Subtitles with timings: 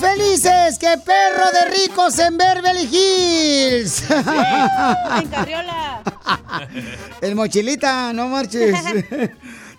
[0.00, 4.04] Más felices que perro de ricos en Beverly Hills.
[4.10, 6.02] en carriola.
[7.20, 8.74] El mochilita, no marches.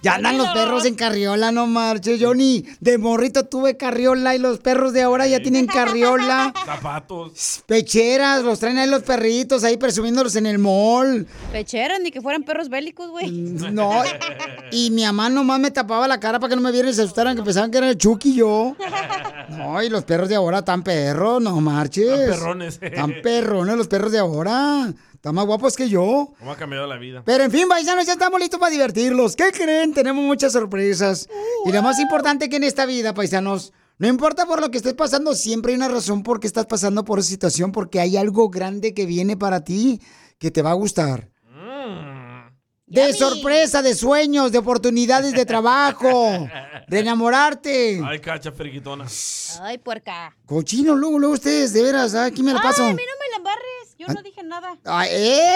[0.04, 2.20] Ya andan los perros en carriola, no marches.
[2.20, 6.54] Yo ni de morrito tuve carriola y los perros de ahora ya tienen carriola.
[6.66, 7.64] Zapatos.
[7.66, 11.28] Pecheras, los traen ahí los perritos ahí presumiéndolos en el mall.
[11.52, 13.32] Pecheras, ni que fueran perros bélicos, güey.
[13.32, 14.04] No,
[14.72, 17.02] y mi mamá nomás me tapaba la cara para que no me vieran y se
[17.02, 18.76] asustaran que pensaban que era el Chucky yo.
[19.50, 22.08] No, y los perros de ahora tan perros, no marches.
[22.08, 22.80] Tan perrones.
[22.80, 24.94] Tan perrones los perros de ahora.
[25.28, 26.32] Están más guapos que yo.
[26.40, 27.22] ¿Cómo ha cambiado la vida?
[27.26, 29.36] Pero en fin, paisanos, ya estamos listos para divertirlos.
[29.36, 29.94] ¿Qué creen?
[29.94, 31.28] Tenemos muchas sorpresas.
[31.66, 34.94] Y lo más importante que en esta vida, paisanos, no importa por lo que estés
[34.94, 38.48] pasando, siempre hay una razón por qué estás pasando por esa situación, porque hay algo
[38.48, 40.00] grande que viene para ti
[40.40, 41.30] que te va a gustar.
[42.86, 46.48] De sorpresa, de sueños, de oportunidades de trabajo,
[46.88, 48.02] de enamorarte.
[48.02, 49.06] Ay, cacha friquitona.
[49.62, 50.34] Ay, puerca.
[50.46, 52.24] Cochino, luego, luego ustedes, de veras, ¿ah?
[52.24, 52.84] aquí me la paso.
[52.86, 53.27] Ay, a mí no me.
[54.00, 54.78] Yo no dije nada.
[54.86, 55.10] ¡Ay,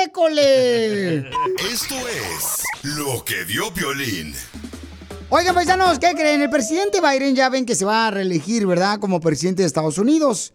[0.05, 1.17] école!
[1.71, 4.33] Esto es lo que vio Violín.
[5.29, 6.41] Oigan, paisanos, ¿qué creen?
[6.41, 8.99] El presidente Biden ya ven que se va a reelegir, ¿verdad?
[8.99, 10.53] Como presidente de Estados Unidos.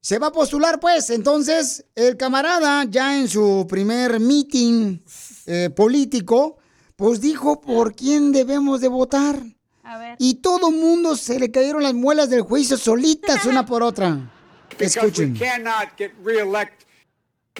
[0.00, 1.10] Se va a postular, pues.
[1.10, 4.98] Entonces, el camarada, ya en su primer meeting
[5.46, 6.58] eh, político,
[6.96, 9.40] pues dijo por quién debemos de votar.
[9.84, 10.16] A ver.
[10.18, 14.32] Y todo mundo se le cayeron las muelas del juicio solitas una por otra.
[14.70, 15.32] Because Escuchen.
[15.32, 16.87] we cannot get reelected.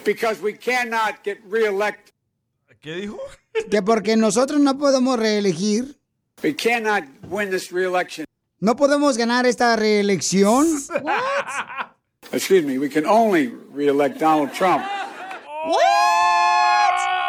[0.05, 2.13] Because we cannot get reelected.
[2.81, 3.19] ¿Qué dijo?
[3.69, 5.97] Que porque nosotros no podemos reelegir,
[6.41, 8.25] We cannot win this reelection.
[8.61, 10.65] no podemos ganar esta reelección.
[12.31, 14.83] Excuse me, we can only reelect Donald Trump.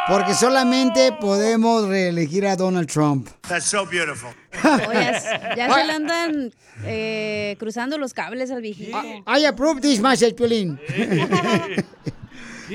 [0.09, 3.29] Porque solamente podemos reelegir a Donald Trump.
[3.49, 4.31] That's so beautiful.
[4.89, 5.13] Oye,
[5.57, 6.53] ya se le andan
[6.85, 8.97] eh, cruzando los cables al viejito.
[9.27, 10.79] I approve this message, Piolín.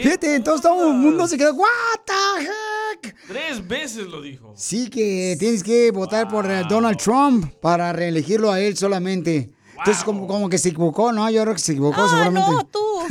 [0.03, 1.69] Fíjate, entonces todo el mundo se quedó, what
[2.05, 3.15] the heck?
[3.27, 4.53] Tres veces lo dijo.
[4.55, 9.51] Sí que tienes que votar por eh, Donald Trump para reelegirlo a él solamente.
[9.77, 11.29] Entonces como, como que se equivocó, ¿no?
[11.29, 12.49] Yo creo que se equivocó Ah, seguramente.
[12.49, 12.79] no, tú.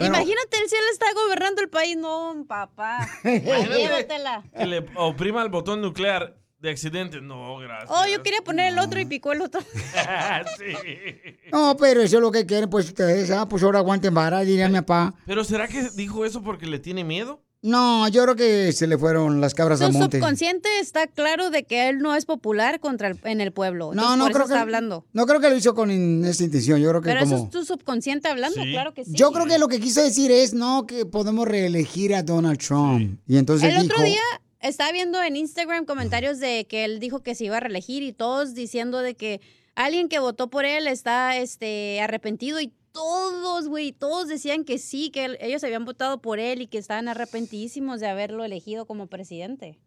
[0.00, 1.96] Imagínate, el cielo está gobernando el país.
[1.96, 3.06] No, papá.
[3.24, 4.42] Llévatela.
[4.56, 7.20] Que le oprima el botón nuclear de accidente.
[7.20, 7.90] No, gracias.
[7.92, 9.60] Oh, yo quería poner el otro y picó el otro.
[10.58, 11.36] sí.
[11.52, 14.68] No, pero eso es lo que quieren, pues ustedes, ah, pues ahora aguanten vara, diría
[14.68, 15.14] mi papá.
[15.26, 17.40] ¿Pero será que dijo eso porque le tiene miedo?
[17.62, 20.18] No, yo creo que se le fueron las cabras Su al monte.
[20.18, 23.86] subconsciente está claro de que él no es popular contra el- en el pueblo.
[23.94, 25.06] No, Entonces, no por eso creo que está hablando.
[25.14, 26.78] No creo que lo hizo con in- esa intención.
[26.78, 29.12] Yo creo que Pero como eso es tu subconsciente hablando, claro que sí.
[29.14, 33.18] Yo creo que lo que quiso decir es no que podemos reelegir a Donald Trump.
[33.26, 34.20] Y entonces el dijo, otro día
[34.68, 38.12] estaba viendo en Instagram comentarios de que él dijo que se iba a reelegir y
[38.12, 39.40] todos diciendo de que
[39.74, 45.10] alguien que votó por él está este arrepentido y todos, güey, todos decían que sí,
[45.10, 49.06] que él- ellos habían votado por él y que estaban arrepentidísimos de haberlo elegido como
[49.08, 49.80] presidente.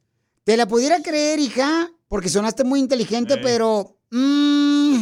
[0.44, 5.00] te la pudiera creer, hija, porque sonaste muy inteligente, pero mm,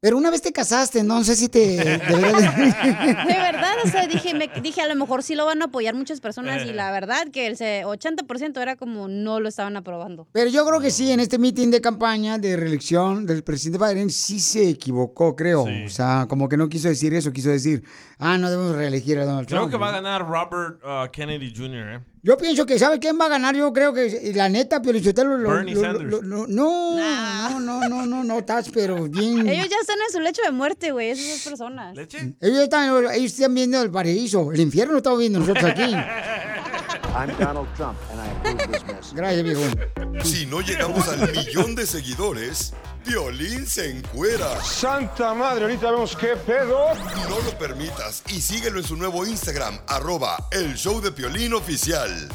[0.00, 4.34] pero una vez te casaste, no sé si te de- De verdad, o sea, dije,
[4.34, 7.28] me- dije, a lo mejor sí lo van a apoyar muchas personas y la verdad
[7.32, 10.26] que el se- 80% era como no lo estaban aprobando.
[10.32, 14.10] Pero yo creo que sí, en este mitin de campaña de reelección del presidente Biden
[14.10, 15.64] sí se equivocó, creo.
[15.64, 17.84] O sea, como que no quiso decir eso, quiso decir,
[18.18, 19.72] ah, no debemos reelegir a Donald Creo Trump.
[19.72, 22.00] que va a ganar Robert uh, Kennedy Jr., ¿eh?
[22.22, 23.56] Yo pienso que, ¿sabe quién va a ganar?
[23.56, 26.04] Yo creo que, la neta, Pio Lichotelo, lo, Bernie lo- Sanders.
[26.10, 29.38] lo- lo- no, no, no, no, no, no, estás, pero bien.
[29.48, 31.96] Ellos ya están en su lecho de muerte, güey, esas dos personas.
[32.40, 35.82] Ellos están, ellos están viendo el paraíso, el infierno lo estamos viendo nosotros aquí.
[37.14, 39.14] I'm Donald Trump, and I approve this message.
[39.14, 40.24] Gracias, viejo.
[40.24, 42.72] Si no llegamos al millón de seguidores,
[43.04, 44.62] Piolín se encuera.
[44.62, 46.94] Santa madre, ahorita vemos qué pedo.
[47.28, 52.28] No lo permitas y síguelo en su nuevo Instagram, arroba el show de Piolín oficial.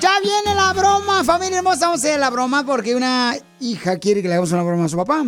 [0.00, 1.86] Ya viene la broma, familia hermosa.
[1.86, 4.88] Vamos a hacer la broma porque una hija quiere que le hagamos una broma a
[4.88, 5.24] su papá.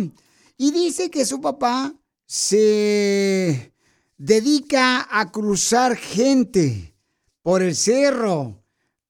[0.57, 1.93] Y dice que su papá
[2.25, 3.73] se
[4.17, 6.95] dedica a cruzar gente
[7.41, 8.64] por el cerro.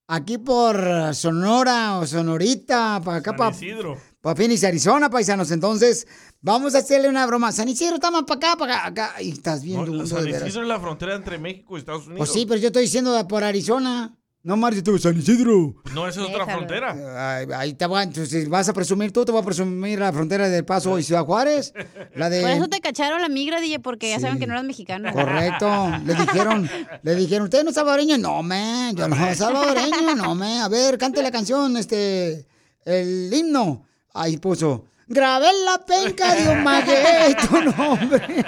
[0.08, 0.78] Aquí por
[1.16, 3.98] Sonora o Sonorita, para acá, para Isidro.
[4.36, 5.50] Phoenix, Arizona, paisanos.
[5.50, 6.08] Entonces,
[6.42, 7.52] vamos a hacerle una broma.
[7.52, 9.22] San Isidro, está más para acá, para acá.
[9.22, 10.28] Y estás No, duro, San.
[10.28, 12.20] Isidro es la frontera entre México y Estados Unidos.
[12.20, 14.16] Pues sí, pero yo estoy diciendo por Arizona.
[14.46, 15.74] No, Marcio, tú, San Isidro.
[15.96, 17.38] No, esa es otra frontera.
[17.38, 20.48] Ay, ahí te voy, entonces vas a presumir tú, te voy a presumir la frontera
[20.48, 21.74] del Paso y Ciudad Juárez.
[22.14, 22.42] La de...
[22.42, 25.12] Por eso te cacharon la migra, DJ, porque ya saben que no eras mexicano.
[25.12, 25.92] Correcto.
[26.06, 26.70] Le dijeron,
[27.02, 28.20] le dijeron, ¿usted no es salvadoreño?
[28.20, 30.62] No, man, yo no soy salvadoreño, no, man.
[30.62, 32.46] A ver, cante la canción, este,
[32.86, 33.88] el himno.
[34.14, 38.46] Ahí puso, grabé la penca de un maguey, tu nombre.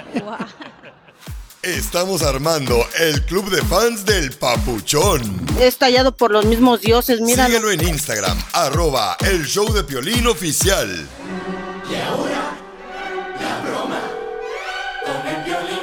[1.76, 5.20] Estamos armando el club de fans del Papuchón.
[5.60, 7.44] Es tallado por los mismos dioses, mira.
[7.44, 10.88] Síguelo en Instagram, arroba el show de Piolín oficial.
[10.88, 12.56] Y ahora,
[13.38, 14.00] la broma
[15.04, 15.78] con el violín.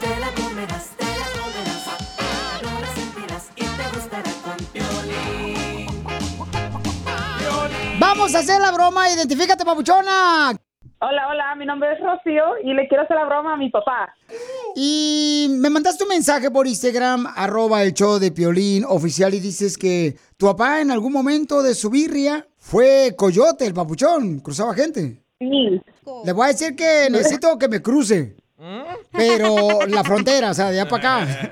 [0.00, 1.84] Te la comerás, te la comerás.
[2.62, 5.88] No la sentirás y te gustará con violín.
[7.98, 10.56] Vamos a hacer la broma, identifícate, papuchona.
[11.00, 14.12] Hola, hola, mi nombre es Rocío y le quiero hacer la broma a mi papá.
[14.74, 19.76] Y me mandaste un mensaje por Instagram, arroba el show de Piolín oficial, y dices
[19.76, 25.22] que tu papá en algún momento de su birria fue coyote, el papuchón, cruzaba gente.
[25.38, 25.80] Sí.
[26.24, 28.36] Le voy a decir que necesito que me cruce.
[29.12, 31.50] Pero la frontera, o sea, de allá para acá.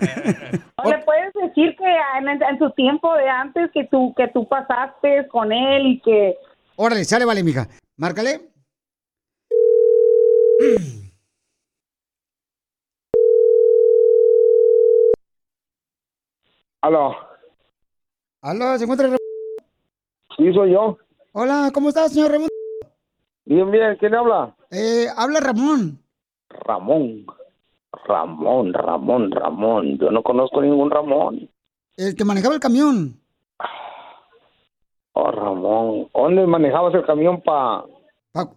[0.85, 1.85] ¿O le puedes decir que
[2.19, 6.37] en, en su tiempo de antes que tú, que tú pasaste con él y que...
[6.77, 7.69] Órale, sale, vale, mija.
[7.97, 8.41] Márcale.
[16.87, 17.17] Aló.
[18.43, 19.19] Aló, ¿se encuentra Ramón?
[20.37, 20.97] Sí, soy yo.
[21.33, 22.49] Hola, ¿cómo estás, señor Ramón?
[23.44, 23.97] Bien, bien.
[23.99, 24.55] ¿Quién habla?
[24.71, 25.99] Eh, habla Ramón.
[26.49, 27.27] Ramón.
[28.05, 29.99] Ramón, Ramón, Ramón.
[29.99, 31.50] Yo no conozco ningún Ramón.
[31.97, 33.21] El que manejaba el camión.
[35.15, 36.09] Oh, Ramón.
[36.15, 37.85] ¿Dónde manejabas el camión pa...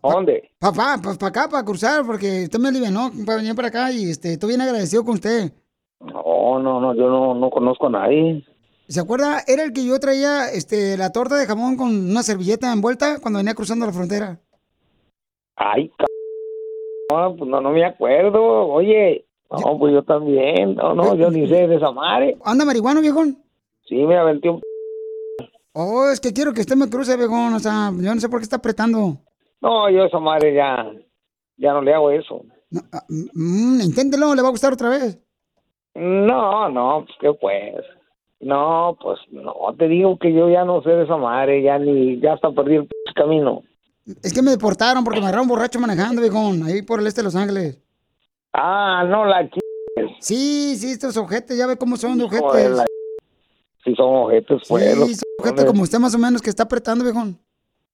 [0.03, 0.51] ¿Dónde?
[0.59, 4.11] Papá, pues para acá, para cruzar, porque usted me alivianó para venir para acá y
[4.11, 5.51] este, estoy bien agradecido con usted.
[5.99, 8.45] No, no, no, yo no, no conozco a nadie.
[8.87, 9.43] ¿Se acuerda?
[9.45, 13.37] Era el que yo traía este, la torta de jamón con una servilleta envuelta cuando
[13.37, 14.39] venía cruzando la frontera.
[15.55, 16.05] Ay, c...
[17.11, 18.67] No, pues no, no me acuerdo.
[18.67, 20.75] Oye, no, pues yo también.
[20.75, 22.37] No, no, yo ni sé de esa madre.
[22.43, 23.37] ¿Anda marihuano, viejón?
[23.85, 24.61] Sí, me aventé un...
[25.73, 27.53] Oh, es que quiero que usted me cruce, viejón.
[27.53, 29.17] O sea, yo no sé por qué está apretando.
[29.61, 30.91] No, yo esa madre ya...
[31.57, 32.41] Ya no le hago eso.
[33.09, 35.19] Mm, inténtelo, le va a gustar otra vez.
[35.95, 37.85] No, no, pues qué pues.
[38.41, 42.21] No, pues no, te digo que yo ya no sé de esa madre, ya ni,
[42.21, 43.63] ya hasta perdí el p- camino.
[44.23, 47.25] Es que me deportaron porque me agarraron borracho manejando, viejón, ahí por el este de
[47.25, 47.77] Los Ángeles.
[48.53, 49.59] Ah, no, la ch...
[50.19, 52.71] Sí, sí, estos ojetes, ya ve cómo son de ojetes.
[52.71, 52.85] la
[53.83, 54.83] Si son ojetes, pues.
[54.95, 57.37] Sí, son ojetes como usted más o menos que está apretando, viejón.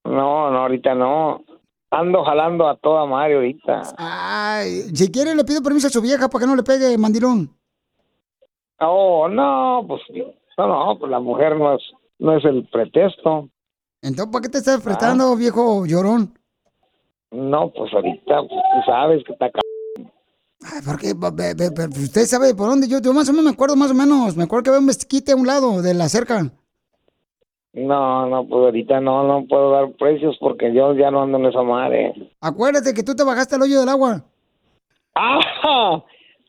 [0.03, 1.43] No, no, ahorita no.
[1.89, 3.81] Ando jalando a toda madre ahorita.
[3.97, 7.49] Ay, si quiere le pido permiso a su vieja para que no le pegue mandilón.
[8.79, 10.01] Oh, no, pues
[10.57, 11.81] no, no, pues la mujer no es,
[12.19, 13.49] no es el pretexto.
[14.01, 16.37] Entonces, ¿para qué te estás apretando, viejo llorón?
[17.31, 19.49] No, pues ahorita pues, tú sabes que está
[20.63, 21.13] Ay, porque
[21.99, 24.43] usted sabe por dónde yo, yo más o menos me acuerdo más o menos, me
[24.43, 26.51] acuerdo que había un mezquite a un lado de la cerca.
[27.73, 31.45] No, no, pues ahorita no, no puedo dar precios porque yo ya no ando en
[31.47, 32.13] esa madre.
[32.39, 34.23] Acuérdate que tú te bajaste al hoyo del agua.
[35.13, 36.03] ¡Ah!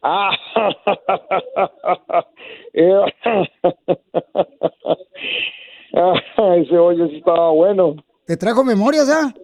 [0.08, 0.30] ¡Ah!
[6.56, 7.96] Ese hoyo sí estaba bueno.
[8.24, 9.34] Te trajo memorias, ¿ah?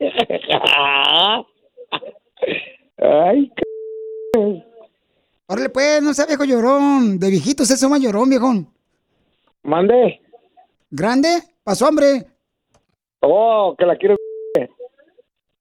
[2.96, 3.52] Ay,
[5.46, 7.18] Órale, pues, no sea viejo llorón.
[7.18, 8.66] De viejitos eso más llorón, viejón.
[9.64, 10.22] Mande.
[10.90, 11.42] ¿Grande?
[11.62, 12.26] ¿Pasó hambre?
[13.20, 14.16] Oh, que la quiero.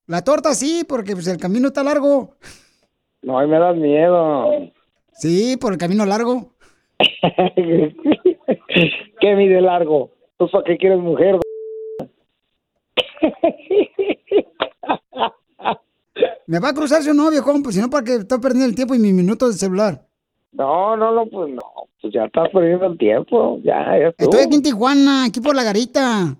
[0.07, 2.37] La torta sí, porque pues el camino está largo.
[3.23, 4.51] No, ahí me das miedo.
[5.13, 6.51] Sí, por el camino largo.
[9.19, 10.11] ¿Qué mide largo?
[10.37, 11.39] ¿Tú para qué quieres mujer?
[16.45, 17.63] ¿Me va a cruzar si o no, viejón?
[17.63, 20.01] Pues si no, para que estoy perdiendo el tiempo y mis minutos de celular.
[20.51, 21.61] No, no, no, pues no.
[22.01, 23.59] Pues ya estás perdiendo el tiempo.
[23.63, 24.13] Ya, ya.
[24.17, 26.35] Estoy aquí en Tijuana, aquí por la garita.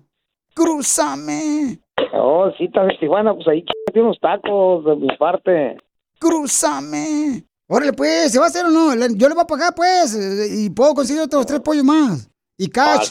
[0.54, 1.78] Crúzame.
[2.12, 5.78] Oh, sí, estás en Tijuana, pues ahí ch- unos tacos de mi parte.
[6.28, 7.44] Crúzame.
[7.68, 8.94] Órale, pues, ¿se va a hacer o no?
[8.94, 10.16] Yo le voy a pagar, pues,
[10.50, 12.30] y puedo conseguir otros tres pollos más.
[12.56, 13.10] Y cash.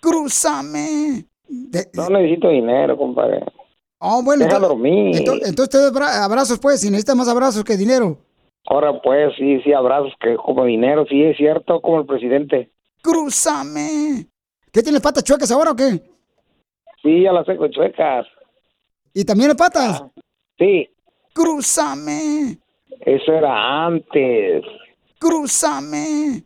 [0.00, 1.26] Crúzame.
[1.48, 3.44] De- No necesito dinero, compadre.
[3.98, 4.44] Oh, bueno.
[4.44, 5.16] Deja entonces- dormir.
[5.16, 8.18] Entonces, entonces te doy abra- abrazos, pues, si necesitas más abrazos que dinero.
[8.66, 12.70] Ahora pues, sí, sí, abrazos que como dinero, sí, es cierto, como el presidente.
[13.02, 14.26] Crúzame.
[14.72, 16.00] ¿Qué tienes patas chuecas ahora o qué?
[17.02, 18.26] Sí, ya las tengo chuecas.
[19.12, 20.04] ¿Y también las patas?
[20.58, 20.88] Sí,
[21.32, 22.58] Crúzame.
[23.00, 24.62] eso era antes.
[25.18, 26.44] Crúzame.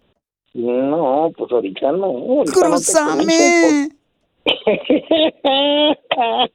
[0.55, 2.07] No, pues ahorita no.
[2.07, 2.79] ahorita no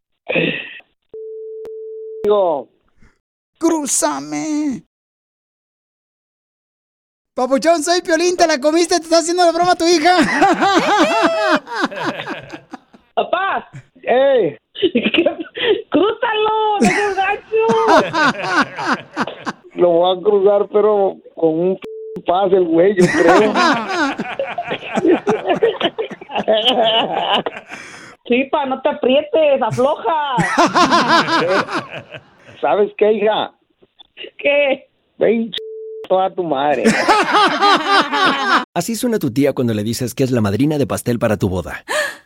[3.57, 4.83] Crúzame.
[7.33, 10.17] Papuchón, soy Piolín, te la comiste, te está haciendo la broma tu hija.
[13.13, 13.69] Papá,
[14.03, 14.57] ¡Ey!
[15.89, 17.65] crúzalo, no gacho.
[19.75, 23.53] Lo voy a cruzar, pero con un p- pase el güey, yo creo.
[28.27, 30.35] Sí, pa, no te aprietes, afloja.
[32.61, 33.51] ¿Sabes qué, hija?
[34.37, 34.87] ¿Qué?
[35.17, 35.55] Ven, ch-
[36.07, 36.83] toda tu madre.
[38.75, 41.49] Así suena tu tía cuando le dices que es la madrina de pastel para tu
[41.49, 41.83] boda.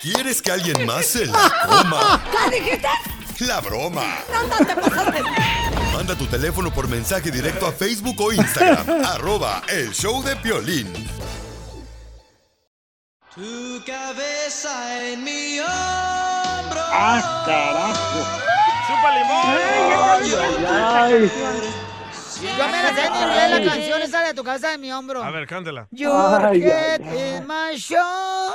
[0.00, 2.22] ¿Quieres que alguien más se la coma?
[2.30, 2.88] ¿Qué dijiste?
[3.40, 4.04] La broma.
[4.32, 5.22] No te pasaste.
[5.92, 9.04] Manda tu teléfono por mensaje directo a Facebook o Instagram.
[9.06, 10.92] arroba el show de Piolín.
[13.34, 16.80] Tu cabeza en mi hombro.
[16.92, 18.26] ¡Ah, carajo!
[18.86, 19.56] ¡Chupa limón!
[22.42, 25.22] Yo me la sé en inglés, la canción esa de tu cabeza de mi hombro.
[25.22, 25.86] A ver, cántela.
[25.92, 26.12] Your
[26.52, 28.52] head is my shoulder.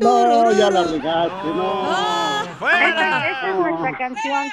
[0.00, 1.92] No, ya la regaste, no.
[2.68, 4.48] Esa, esa es nuestra canción.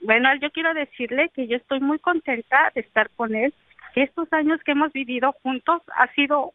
[0.00, 3.54] Bueno, yo quiero decirle que yo estoy muy contenta de estar con él,
[3.94, 6.52] que estos años que hemos vivido juntos ha sido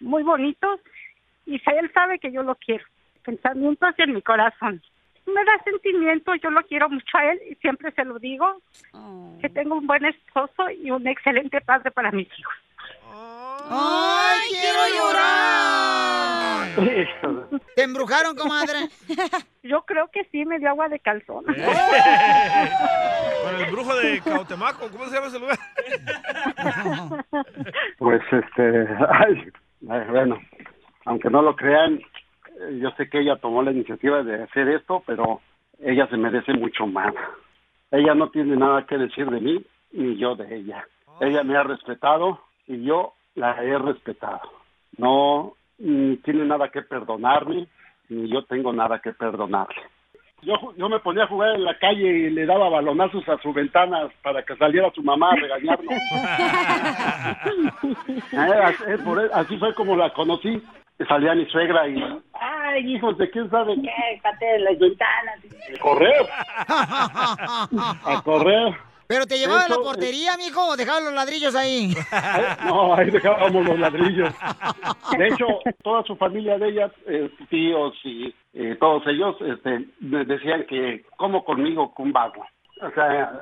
[0.00, 0.80] muy bonitos
[1.46, 2.84] y él sabe que yo lo quiero.
[3.24, 4.82] Pensamientos en mi corazón.
[5.26, 8.60] Me da sentimiento, yo lo quiero mucho a él y siempre se lo digo,
[9.40, 12.54] que tengo un buen esposo y un excelente padre para mis hijos.
[13.70, 15.92] ¡Ay, quiero llorar!
[17.76, 18.88] ¿Te embrujaron, comadre?
[19.62, 21.44] Yo creo que sí, me dio agua de calzón.
[21.44, 21.54] Con
[23.60, 25.58] el brujo de Cautemaco, ¿cómo se llama ese lugar?
[27.98, 30.38] Pues este, ay, bueno,
[31.04, 32.04] aunque no lo crean, eh,
[32.80, 35.40] yo sé que ella tomó la iniciativa de hacer esto, pero
[35.80, 37.12] ella se merece mucho más.
[37.90, 40.84] Ella no tiene nada que decir de mí, ni yo de ella.
[41.20, 44.40] Ella me ha respetado y yo la he respetado.
[44.98, 47.66] No ni tiene nada que perdonarme,
[48.08, 49.82] ni yo tengo nada que perdonarle.
[50.42, 53.54] Yo, yo me ponía a jugar en la calle y le daba balonazos a sus
[53.54, 55.94] ventanas para que saliera su mamá a regañarnos.
[58.32, 60.62] Eh, eso- así fue como la conocí.
[61.08, 65.40] Salía mi suegra y, ay, hijos de quién sabe qué, pateen las ventanas.
[65.74, 66.26] A correr,
[66.68, 68.74] a correr.
[69.12, 71.92] ¿Pero te llevaba a la Eso, portería, mijo, o los ladrillos ahí?
[72.64, 74.32] No, ahí dejábamos los ladrillos.
[75.18, 75.46] De hecho,
[75.82, 81.04] toda su familia de ella, eh, tíos y eh, todos ellos, este, me decían que,
[81.18, 82.42] como conmigo, con un vago.
[82.80, 83.38] O sea,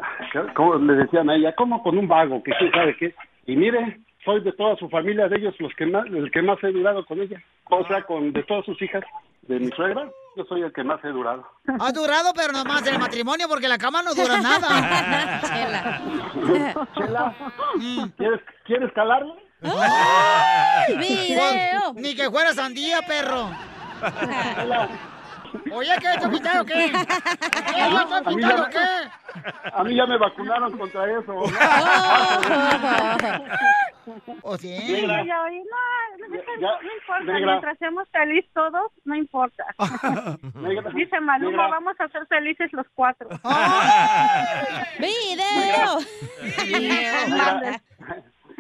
[0.57, 3.14] como le decían a ella, como con un vago, que quién sabe qué.
[3.47, 6.62] Y mire, soy de toda su familia de ellos los que más, el que más
[6.62, 7.43] he durado con ella.
[7.71, 9.05] O sea, con de todas sus hijas,
[9.43, 11.47] de mi suegra, yo soy el que más he durado.
[11.67, 15.41] Ha durado, pero nomás en el matrimonio, porque la cama no dura nada.
[16.95, 17.35] Chela,
[18.17, 19.33] ¿quieres, ¿quieres calarle?
[19.62, 20.97] ¡Ay!
[20.97, 21.93] ¡Video!
[21.95, 23.50] Ni que fuera sandía, perro.
[25.73, 26.09] Oye, ¿qué?
[26.09, 26.75] ¿Estás pintado o qué?
[26.75, 27.80] ¿Qué?
[27.90, 28.87] ¿Yo estoy A mí pintado qué?
[29.73, 31.35] A mí ya me vacunaron contra eso.
[34.42, 35.02] ¿O sí?
[35.07, 35.37] No, no, Ya,
[36.83, 37.47] no importa, negra.
[37.52, 39.64] mientras seamos feliz todos, no importa.
[40.95, 41.69] Dice Maluma, negra.
[41.69, 43.28] vamos a ser felices los cuatro.
[44.99, 45.99] ¡Video!
[46.66, 47.80] Mira,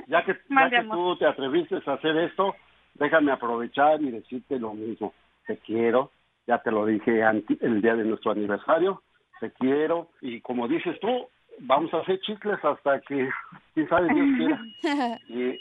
[0.06, 0.96] ya que, ya que amor.
[0.96, 2.54] tú te atreviste a hacer esto,
[2.94, 5.12] déjame aprovechar y decirte lo mismo.
[5.46, 6.10] Te quiero,
[6.50, 9.02] ya te lo dije anti- el día de nuestro aniversario,
[9.40, 11.28] te quiero y como dices tú,
[11.60, 13.30] vamos a hacer chicles hasta que,
[13.74, 14.60] quién sabe, Dios quiera.
[15.28, 15.60] Y,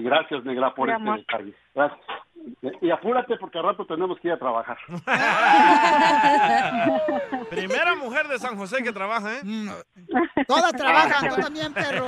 [0.00, 1.18] y gracias, negra, por Mi este amor.
[1.20, 1.54] detalle.
[1.74, 2.00] Gracias.
[2.80, 4.78] Y apúrate porque al rato tenemos que ir a trabajar.
[7.50, 9.40] Primera mujer de San José que trabaja, ¿eh?
[9.44, 9.68] Mm,
[10.48, 12.06] Todas trabajan, tú también, perro.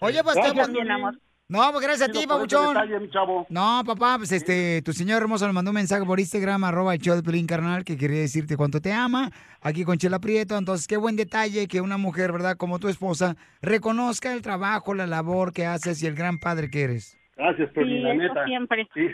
[0.00, 0.90] Oye, pues Gracias, te- Piolín.
[0.92, 1.14] amor.
[1.50, 2.74] No, pues gracias a ti, papuchón.
[2.74, 3.46] detalle, mi chavo.
[3.48, 7.00] No, papá, pues este, tu señor hermoso nos mandó un mensaje por Instagram, arroba el
[7.00, 9.30] show de Pelín Carnal, que quería decirte cuánto te ama,
[9.62, 10.58] aquí con Chela Prieto.
[10.58, 12.58] Entonces, qué buen detalle que una mujer, ¿verdad?
[12.58, 16.82] Como tu esposa, reconozca el trabajo, la labor que haces y el gran padre que
[16.82, 17.16] eres.
[17.34, 18.44] Gracias, Piolín, Sí, la neta.
[18.44, 18.86] siempre.
[18.92, 19.06] Sí.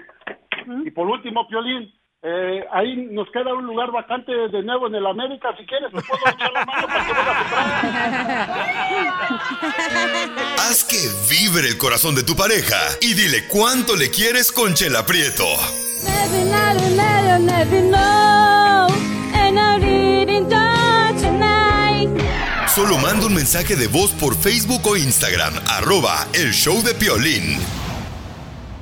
[0.87, 1.89] Y por último, Piolín,
[2.23, 5.51] eh, ahí nos queda un lugar vacante de nuevo en el América.
[5.57, 6.84] Si quieres, te puedo echar la mano
[11.55, 15.47] vibre el corazón de tu pareja y dile cuánto le quieres con Chela Prieto.
[22.75, 27.61] Solo manda un mensaje de voz por Facebook o Instagram, arroba el show de Piolín.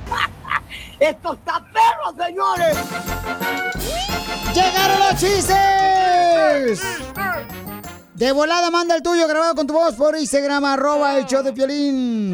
[0.99, 2.77] ¡Esto está perro, señores!
[4.55, 6.79] ¡Llegaron los chistes!
[8.15, 11.51] De volada manda el tuyo grabado con tu voz por Instagram, arroba el show de
[11.51, 12.32] Piolín.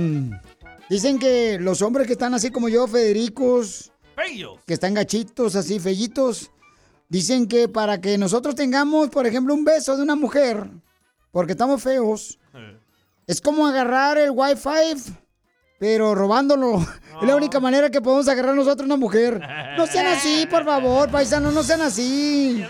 [0.89, 4.59] Dicen que los hombres que están así como yo, Federicos, Bellos.
[4.65, 6.51] que están gachitos, así, fellitos,
[7.07, 10.67] dicen que para que nosotros tengamos, por ejemplo, un beso de una mujer,
[11.31, 12.39] porque estamos feos,
[13.27, 15.13] es como agarrar el Wi-Fi,
[15.77, 16.79] pero robándolo.
[17.21, 19.41] Es la única manera que podemos agarrar nosotros una mujer.
[19.77, 22.63] No sean así, por favor, paisanos, no sean así.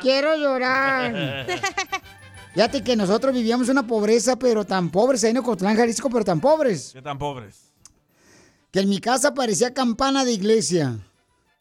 [0.00, 1.46] Quiero llorar.
[2.54, 6.40] Fíjate que nosotros vivíamos una pobreza, pero tan pobres, ahí en Ocotlán, Jalisco, pero tan
[6.40, 7.72] pobres, ¿Qué tan pobres?
[8.70, 10.98] que en mi casa parecía campana de iglesia.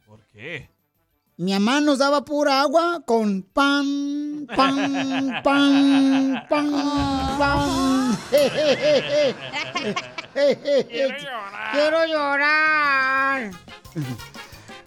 [0.05, 0.69] ¿Por qué?
[1.37, 8.17] Mi mamá nos daba pura agua con pan, pan, pan, pan, pan.
[11.71, 13.51] Quiero llorar.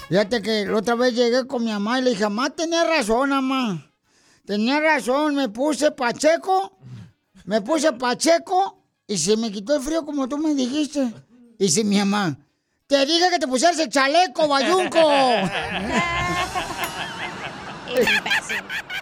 [0.09, 3.31] Fíjate que la otra vez llegué con mi mamá y le dije, mamá, tenía razón,
[3.31, 3.90] mamá.
[4.51, 6.77] Tenía razón, me puse pacheco,
[7.45, 11.15] me puse pacheco y se me quitó el frío como tú me dijiste.
[11.57, 12.37] Y dice mi mamá,
[12.89, 14.99] te dije que te pusieras el chaleco, bayunco.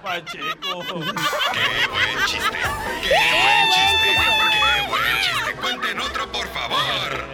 [0.02, 0.84] Pacheco.
[0.84, 0.98] ¡Qué
[1.88, 2.58] buen chiste!
[3.04, 4.10] ¡Qué buen chiste!
[4.52, 5.50] ¡Qué buen chiste!
[5.62, 7.24] Cuenten otro, por favor.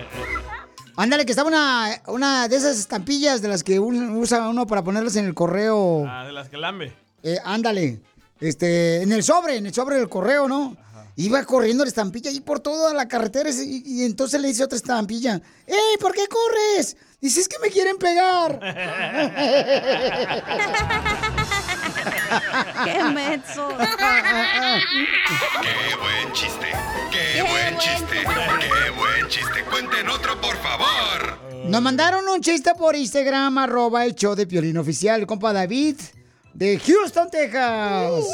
[0.95, 5.17] Ándale, que estaba una, una de esas estampillas de las que usa uno para ponerlas
[5.17, 6.07] en el correo.
[6.09, 7.04] Ah, de las que lambe.
[7.27, 8.03] Eh, ándale,
[8.39, 10.77] este, en el sobre, en el sobre del correo, ¿no?
[11.17, 14.77] Iba corriendo la estampilla ahí por toda la carretera y, y entonces le dice otra
[14.77, 16.97] estampilla, ¡Ey, ¿por qué corres?
[17.21, 18.61] Dice, es que me quieren pegar.
[22.85, 23.69] ¡Qué menso!
[25.63, 26.67] ¡Qué buen chiste!
[27.11, 28.17] ¡Qué buen chiste!
[28.21, 29.65] ¡Qué buen chiste!
[29.71, 31.39] Cuenten otro, por favor.
[31.65, 35.97] Nos mandaron un chiste por Instagram, arroba el show de Piolín Oficial, compa David,
[36.55, 38.25] de Houston, Texas.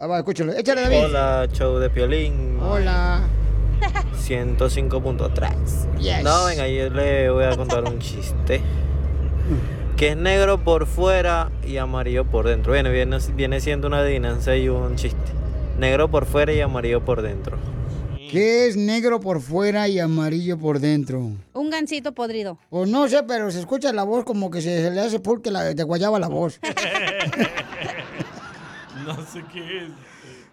[0.00, 1.04] Ah, va, escúchalo, échale, David.
[1.04, 2.58] Hola, show de Piolín.
[2.60, 3.20] Hola.
[4.16, 5.98] 105.3.
[5.98, 6.22] Yes.
[6.24, 8.62] No, venga, yo le voy a contar un chiste.
[9.96, 12.72] Que es negro por fuera y amarillo por dentro.
[12.72, 15.32] Viene, viene, viene siendo una adivinanza y un chiste.
[15.78, 17.58] Negro por fuera y amarillo por dentro.
[18.30, 21.30] Que es negro por fuera y amarillo por dentro.
[21.52, 22.58] Un gancito podrido.
[22.70, 25.50] Pues no sé, pero se escucha la voz como que se, se le hace pulque
[25.50, 26.58] la, de guayaba la voz.
[29.04, 29.90] No sé qué es.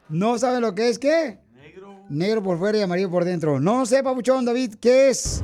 [0.09, 1.39] ¿No sabe lo que es qué?
[1.55, 1.95] Negro.
[2.09, 3.59] Negro por fuera y amarillo por dentro.
[3.59, 5.43] No sé, papuchón, David, ¿qué es?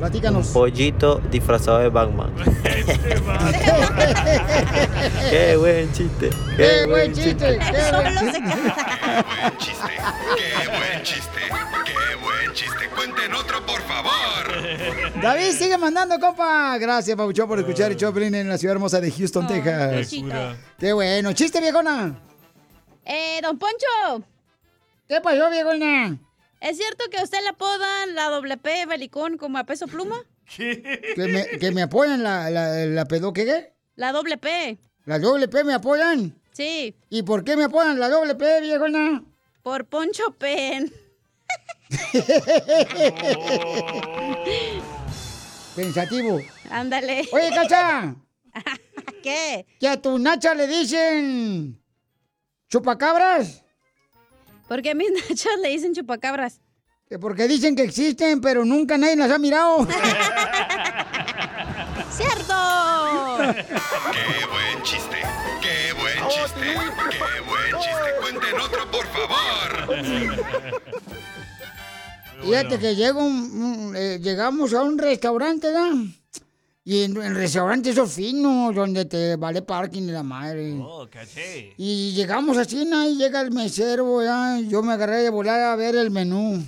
[0.00, 0.46] Platícanos.
[0.46, 2.32] Un pollito disfrazado de Batman.
[5.30, 6.30] Qué buen chiste.
[6.56, 7.58] ¡Qué buen chiste!
[7.58, 8.40] ¡Qué buen chiste!
[8.40, 9.92] buen chiste!
[10.36, 11.40] ¡Qué buen chiste!
[11.84, 12.88] ¡Qué buen chiste!
[12.96, 15.20] ¡Cuenten otro, por favor!
[15.20, 16.78] David, sigue mandando, compa.
[16.78, 20.08] Gracias, Pabuchón, por escuchar el Choplin en la ciudad hermosa de Houston, Texas.
[20.08, 20.56] qué.
[20.78, 21.34] Qué bueno.
[21.34, 22.18] ¡Chiste, viejona!
[23.04, 24.24] Eh, don Poncho.
[25.06, 26.18] ¿Qué pasó, viejona?
[26.60, 30.16] ¿Es cierto que a usted le apodan la doble P belicón como a peso pluma?
[30.56, 33.72] ¿Que me, que me apoyan la, la, la pedo qué, qué?
[33.96, 34.78] La doble P.
[35.04, 36.38] ¿La doble P me apoyan?
[36.52, 36.94] Sí.
[37.08, 39.22] ¿Y por qué me apoyan la doble P, viejona?
[39.62, 40.92] Por Poncho Pen.
[45.76, 46.40] Pensativo.
[46.70, 47.28] Ándale.
[47.32, 48.14] Oye, Cacha.
[49.22, 49.66] ¿Qué?
[49.78, 51.80] Que a tu Nacha le dicen
[52.68, 53.59] chupacabras.
[54.70, 56.60] ¿Por qué a mis nachas le dicen chupacabras?
[57.08, 59.84] Que porque dicen que existen, pero nunca nadie las ha mirado.
[62.12, 62.54] ¡Cierto!
[64.12, 65.16] ¡Qué buen chiste!
[65.60, 66.60] ¡Qué buen chiste!
[66.60, 68.10] ¡Qué buen chiste!
[68.20, 69.70] ¡Cuenten otro, por favor!
[72.44, 75.90] Fíjate que llega un- un- eh, llegamos a un restaurante, ¿verdad?
[76.90, 80.76] Y en el restaurante esos finos, donde te vale parking de la madre.
[80.82, 81.72] Oh, caché.
[81.76, 83.08] Y llegamos así, ¿no?
[83.08, 84.58] Y llega el mesero, ya.
[84.58, 86.60] Yo me agarré de volar a ver el menú.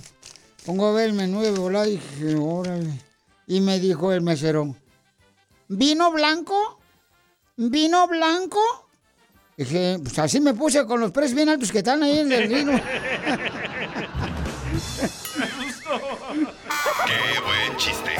[0.65, 3.01] Pongo a ver el menú de volar y dije, órale.
[3.47, 4.73] Y me dijo el mesero,
[5.67, 6.79] ¿vino blanco?
[7.57, 8.61] ¿Vino blanco?
[9.57, 12.47] Dije, pues así me puse con los precios bien altos que están ahí en el
[12.47, 12.71] vino.
[17.05, 18.12] ¡Qué buen chiste!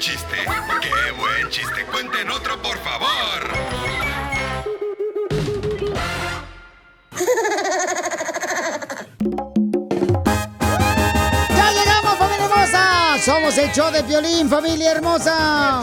[0.00, 0.36] ¡Qué buen chiste!
[0.80, 1.84] ¡Qué buen chiste!
[1.92, 3.50] ¡Cuenten otro, por favor!
[11.56, 13.18] ¡Ya llegamos, familia hermosa!
[13.24, 15.82] Somos el show de violín, familia hermosa.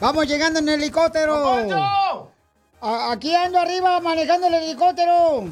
[0.00, 2.28] Vamos llegando en helicóptero.
[2.82, 5.44] A- aquí ando arriba manejando el helicóptero.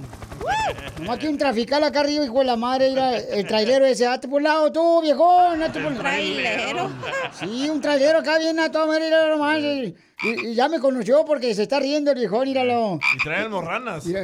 [0.98, 2.92] Nomás que un trafical acá arriba, hijo de la madre,
[3.30, 6.90] el trailero ese, hazte por un lado tú, viejón, hazte por un ¿Trailero?
[7.32, 9.58] Sí, un trailero acá viene a todo, mira nomás.
[9.58, 12.98] Y, y ya me conoció porque se está riendo el viejón, míralo.
[13.14, 14.04] Y trae almorranas.
[14.06, 14.22] Mira,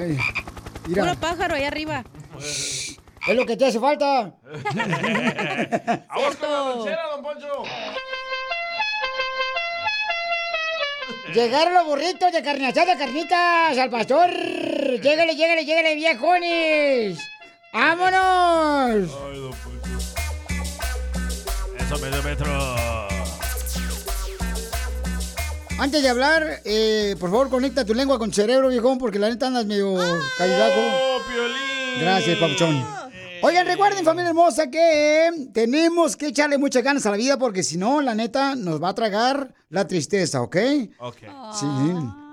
[0.86, 1.02] mira.
[1.02, 2.04] Puro pájaro ahí arriba.
[2.38, 4.34] Es lo que te hace falta.
[6.08, 7.62] ¡Vamos con la lonchera, don Poncho!
[11.34, 14.30] Llegaron los burritos de carne asada, carnitas al pastor.
[15.00, 17.18] Llégale, llégale, llégale, viejones.
[17.72, 19.10] ¡Vámonos!
[19.24, 19.98] Ay, don Poncho.
[21.78, 22.76] Eso, medio metro.
[25.78, 29.30] Antes de hablar, eh, por favor, conecta tu lengua con tu cerebro, viejón, porque la
[29.30, 29.94] neta andas medio.
[29.94, 30.18] ¡Oh!
[32.00, 32.84] Gracias, papuchón.
[33.42, 37.76] Oigan, recuerden, familia hermosa, que tenemos que echarle muchas ganas a la vida porque si
[37.76, 40.56] no, la neta, nos va a tragar la tristeza, ¿ok?
[40.98, 41.16] Ok.
[41.58, 41.66] Sí,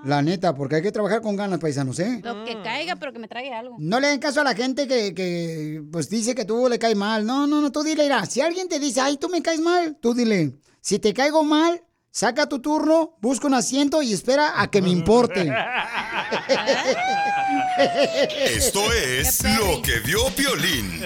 [0.04, 2.20] la neta, porque hay que trabajar con ganas, paisanos, ¿eh?
[2.22, 3.76] Lo que caiga, pero que me trague algo.
[3.78, 6.96] No le den caso a la gente que, que, pues dice que tú le caes
[6.96, 7.24] mal.
[7.24, 9.96] No, no, no, tú dile, mira, si alguien te dice, ay, tú me caes mal,
[10.00, 14.70] tú dile, si te caigo mal, saca tu turno, busca un asiento y espera a
[14.70, 15.52] que me importe.
[17.78, 21.00] Esto es lo que vio Piolín.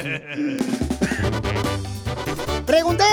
[2.65, 3.05] Pregunté,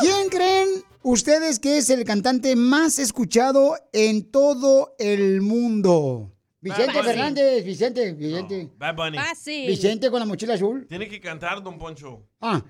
[0.00, 0.68] ¿quién creen
[1.02, 6.34] ustedes que es el cantante más escuchado en todo el mundo?
[6.60, 7.04] Vicente Bad.
[7.04, 8.68] Fernández, Vicente, Vicente.
[8.76, 9.16] Bad Bunny.
[9.16, 9.66] Fácil.
[9.68, 10.86] Vicente con la mochila azul.
[10.86, 12.28] Tiene que cantar, don Poncho.
[12.42, 12.62] Ah.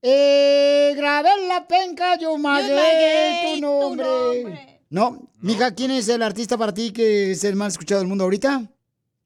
[0.00, 4.80] Eh, grabé en la penca, yo magué tu nombre.
[4.88, 8.24] No, mija, ¿quién es el artista para ti que es el más escuchado del mundo
[8.24, 8.70] ahorita?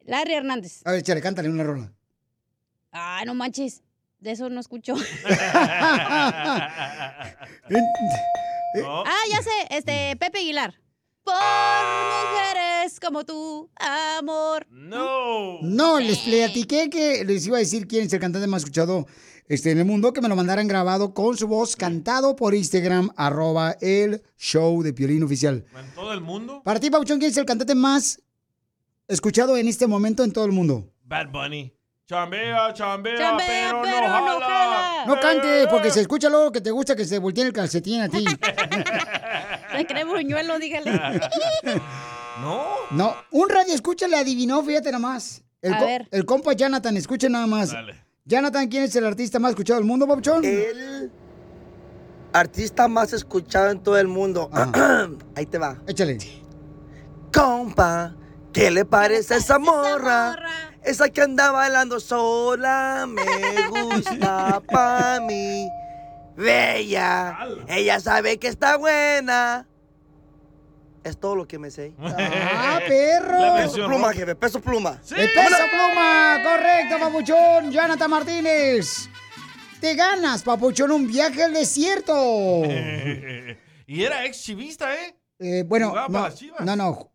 [0.09, 0.81] Larry Hernández.
[0.87, 1.92] A ver, échale, cántale una rola.
[2.92, 3.83] Ah, no manches.
[4.18, 4.94] De eso no escucho.
[7.75, 9.05] ¿No?
[9.07, 9.51] Ah, ya sé.
[9.71, 10.75] Este, Pepe Aguilar.
[11.23, 14.66] Por mujeres como tú, amor.
[14.71, 15.59] No.
[15.61, 19.07] No, les platiqué que les iba a decir quién es el cantante más escuchado
[19.47, 23.11] este, en el mundo, que me lo mandaran grabado con su voz, cantado por Instagram,
[23.14, 25.66] arroba el show de Piolín Oficial.
[25.79, 26.62] ¿En todo el mundo?
[26.64, 28.23] Para ti, Pauchón, ¿quién es el cantante más
[29.09, 30.92] escuchado en este momento en todo el mundo?
[31.05, 31.75] Bad Bunny.
[32.07, 35.05] Chambea, chambea, Chambea, pero, pero no no jala.
[35.07, 38.09] No cantes, porque se escucha luego que te gusta que se voltee el calcetín a
[38.09, 38.25] ti.
[39.77, 40.90] Se cree buñuelo, dígale.
[42.40, 42.64] ¿No?
[42.92, 45.42] No, un radio escucha le adivinó, fíjate nada más.
[45.61, 46.09] El, A co- ver.
[46.11, 47.73] el compa Jonathan, escuchen nada más.
[47.73, 48.03] Dale.
[48.25, 50.42] Jonathan, ¿quién es el artista más escuchado del mundo, Pauchón?
[50.44, 51.11] El
[52.33, 54.49] artista más escuchado en todo el mundo.
[55.37, 55.77] Ahí te va.
[55.87, 56.16] Échale.
[57.33, 58.14] Compa,
[58.52, 60.37] ¿qué le parece esa morra?
[60.82, 65.68] Esa que anda bailando sola me gusta pa' mí.
[66.37, 67.38] bella.
[67.68, 69.66] Ella sabe que está buena.
[71.04, 71.94] Es todo lo que me sé.
[72.00, 73.54] ¡Ah, perro!
[73.56, 75.00] Peso pluma, jefe, peso pluma.
[75.16, 76.38] ¡El peso pluma!
[76.44, 77.70] ¡Correcto, papuchón!
[77.70, 79.08] Jonathan Martínez.
[79.80, 82.62] Te ganas, papuchón, un viaje al desierto.
[83.87, 85.16] y era ex chivista, ¿eh?
[85.38, 86.61] Eh, bueno, Jugaba no, para las Chivas.
[86.61, 87.12] no, no.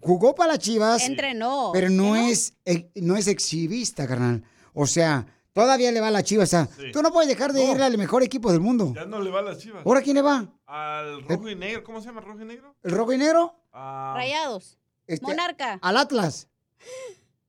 [0.00, 1.04] Jugó para las Chivas.
[1.04, 1.70] Entrenó.
[1.72, 4.42] Pero no es, eh, no es exhibista, carnal.
[4.72, 6.48] O sea, todavía le va a las Chivas.
[6.48, 8.92] O sea, tú no puedes dejar de irle al mejor equipo del mundo.
[8.94, 9.82] Ya no le va a las chivas.
[9.84, 10.46] ¿Ahora quién le va?
[10.66, 11.82] Al rojo y negro.
[11.84, 12.74] ¿Cómo se llama rojo y negro?
[12.82, 13.54] ¿El rojo y negro?
[13.72, 14.78] Ah, Rayados.
[15.06, 15.78] Este, Monarca.
[15.82, 16.48] Al Atlas.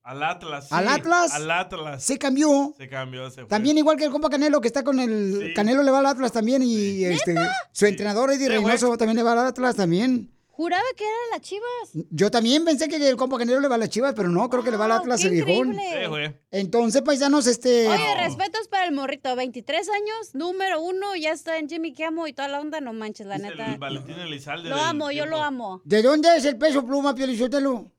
[0.04, 0.70] al Atlas.
[0.70, 0.76] sí.
[0.76, 1.34] ¿Al Atlas?
[1.34, 2.04] Al Atlas.
[2.04, 2.74] Se cambió.
[2.78, 3.50] Se cambió, se fue.
[3.50, 5.54] También igual que el compa Canelo, que está con el...
[5.56, 7.36] Canelo le va al Atlas también y este,
[7.72, 8.50] su entrenador Eddie.
[8.50, 10.32] Reynoso también le va al Atlas también.
[10.58, 12.08] Juraba que era de las chivas.
[12.10, 14.64] Yo también pensé que el compa Canelo le va a las Chivas, pero no, creo
[14.64, 15.74] que le va al Atlas qué el viejón.
[15.74, 16.42] increíble.
[16.50, 17.88] Entonces, paisanos, este...
[17.88, 19.36] Oye, respetos para el morrito.
[19.36, 22.82] 23 años, número uno, ya está en Jimmy Kimmel y toda la onda.
[22.82, 23.76] No manches, la El neta.
[23.78, 24.70] Valentín Elizalde.
[24.70, 25.30] Lo del amo, yo tiempo.
[25.38, 25.82] lo amo.
[25.86, 27.92] ¿De dónde es el peso pluma, Piolichotelo?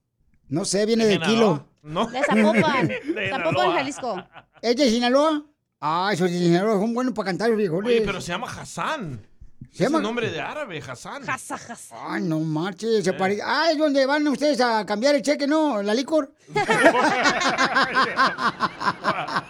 [0.49, 1.33] No sé, viene de Sinaloa.
[1.33, 1.69] kilo.
[1.83, 2.07] No.
[2.09, 2.89] De Zapopan.
[3.15, 3.73] De Zapopan, Sinaloa.
[3.77, 4.25] Jalisco.
[4.63, 5.47] ¿Es de Sinaloa?
[5.81, 7.89] Ah, esos de Sinaloa son buenos para cantar, viejones.
[7.89, 9.25] Oye, pero se llama Hassan.
[9.73, 11.23] ¿Se es un nombre de árabe, Hassan.
[11.93, 13.43] Ay, no marches, se parece.
[13.45, 15.83] Ah, es donde van ustedes a cambiar el cheque, ¿no?
[15.83, 16.33] La licor.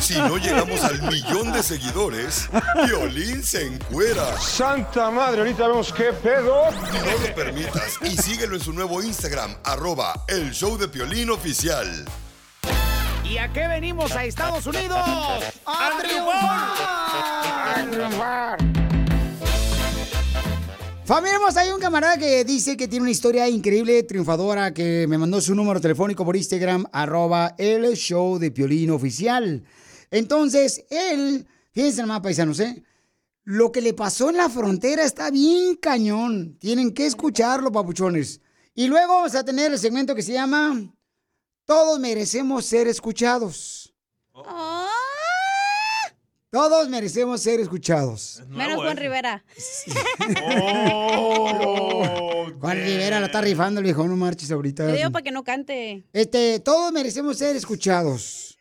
[0.00, 2.48] Si no llegamos al millón de seguidores,
[2.86, 4.36] Violín se encuera.
[4.40, 6.70] Santa madre, ahorita vemos qué pedo.
[6.72, 12.04] No lo permitas y síguelo en su nuevo Instagram, arroba el show de Piolín oficial.
[13.24, 14.98] ¿Y a qué venimos a Estados Unidos?
[15.66, 16.72] ¡A triunfar!
[16.84, 18.81] ¡A triunfar!
[21.04, 25.40] Familia hay un camarada que dice que tiene una historia increíble, triunfadora, que me mandó
[25.40, 29.64] su número telefónico por Instagram, arroba el show de Piolín oficial.
[30.12, 32.84] Entonces, él, fíjense nomás, paisanos, ¿eh?
[33.42, 36.56] Lo que le pasó en la frontera está bien cañón.
[36.60, 38.40] Tienen que escucharlo, papuchones.
[38.72, 40.94] Y luego vamos a tener el segmento que se llama
[41.64, 43.92] Todos merecemos ser escuchados.
[46.52, 48.42] Todos merecemos ser escuchados.
[48.50, 49.42] Menos Juan Rivera.
[52.60, 54.86] Juan Rivera la está rifando el viejo, no marches ahorita.
[54.88, 56.04] Te digo para que no cante.
[56.12, 58.58] Este, todos merecemos ser escuchados.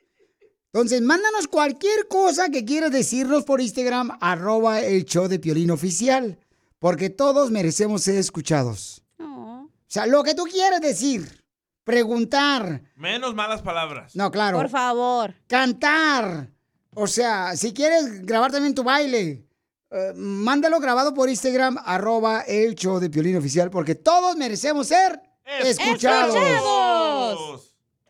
[0.72, 6.40] Entonces, mándanos cualquier cosa que quieras decirnos por Instagram, arroba el show de Piolín Oficial.
[6.80, 9.04] Porque todos merecemos ser escuchados.
[9.20, 11.44] O sea, lo que tú quieras decir,
[11.84, 14.16] preguntar, Menos malas palabras.
[14.16, 14.58] no, claro.
[14.58, 15.36] Por favor.
[15.48, 16.48] Cantar.
[16.94, 19.46] O sea, si quieres grabar también tu baile,
[19.92, 25.22] eh, mándalo grabado por Instagram, arroba el show de Piolín Oficial, porque todos merecemos ser
[25.64, 26.36] escuchados.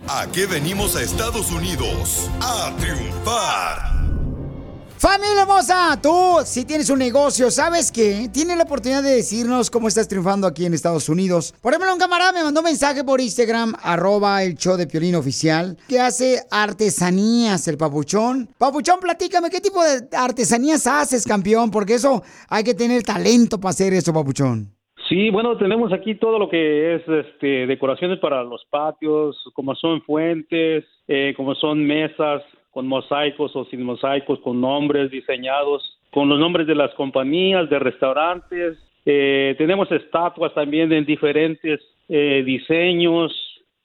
[0.07, 2.29] ¿A qué venimos a Estados Unidos?
[2.39, 4.10] A triunfar.
[5.01, 8.29] Familia hermosa, tú si tienes un negocio, ¿sabes qué?
[8.31, 11.55] Tienes la oportunidad de decirnos cómo estás triunfando aquí en Estados Unidos.
[11.59, 15.15] Por ejemplo, un camarada me mandó un mensaje por Instagram, arroba el show de Piolín
[15.15, 18.49] Oficial, que hace artesanías, el papuchón.
[18.59, 21.71] Papuchón, platícame, ¿qué tipo de artesanías haces, campeón?
[21.71, 24.67] Porque eso hay que tener talento para hacer eso, papuchón.
[25.09, 30.03] Sí, bueno, tenemos aquí todo lo que es este, decoraciones para los patios, como son
[30.03, 36.39] fuentes, eh, como son mesas con mosaicos o sin mosaicos, con nombres diseñados, con los
[36.39, 38.77] nombres de las compañías, de restaurantes.
[39.05, 41.79] Eh, tenemos estatuas también en diferentes
[42.09, 43.31] eh, diseños,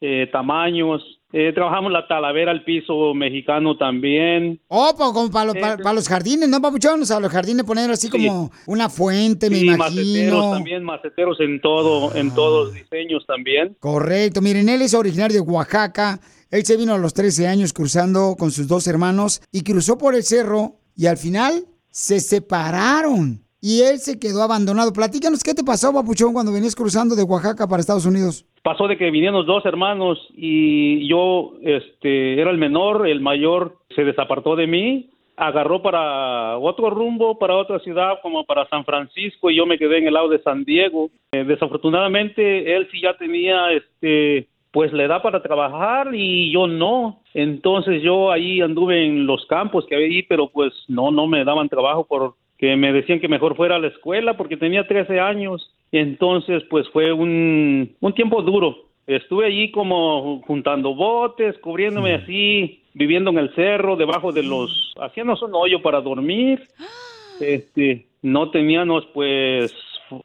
[0.00, 1.02] eh, tamaños.
[1.32, 4.60] Eh, trabajamos la talavera al piso mexicano también.
[4.68, 7.02] Oh, como para, los- para- para los jardines, ¿no, papuchón?
[7.02, 10.50] O sea, los jardines poner así como una fuente, me Sí, maceteros imagino.
[10.52, 13.76] también, maceteros en todo, en todos diseños también.
[13.80, 14.40] Correcto.
[14.40, 16.18] Miren, él es originario de Oaxaca.
[16.50, 20.14] Él se vino a los 13 años cruzando con sus dos hermanos y cruzó por
[20.14, 24.92] el cerro y al final se separaron y él se quedó abandonado.
[24.92, 28.46] Platícanos qué te pasó, papuchón, cuando venías cruzando de Oaxaca para Estados Unidos.
[28.62, 33.78] pasó de que vinieron los dos hermanos y yo este era el menor, el mayor
[33.96, 39.50] se desapartó de mí, agarró para otro rumbo, para otra ciudad como para San Francisco
[39.50, 41.10] y yo me quedé en el lado de San Diego.
[41.32, 47.22] Eh, desafortunadamente él sí ya tenía este pues la edad para trabajar y yo no.
[47.32, 51.46] Entonces yo ahí anduve en los campos que había ahí, pero pues no, no me
[51.46, 55.74] daban trabajo porque me decían que mejor fuera a la escuela porque tenía 13 años.
[55.92, 58.76] Entonces pues fue un, un tiempo duro.
[59.06, 65.40] Estuve allí como juntando botes, cubriéndome así, viviendo en el cerro, debajo de los, haciéndonos
[65.40, 66.60] un hoyo para dormir.
[67.38, 69.74] Este, no teníamos pues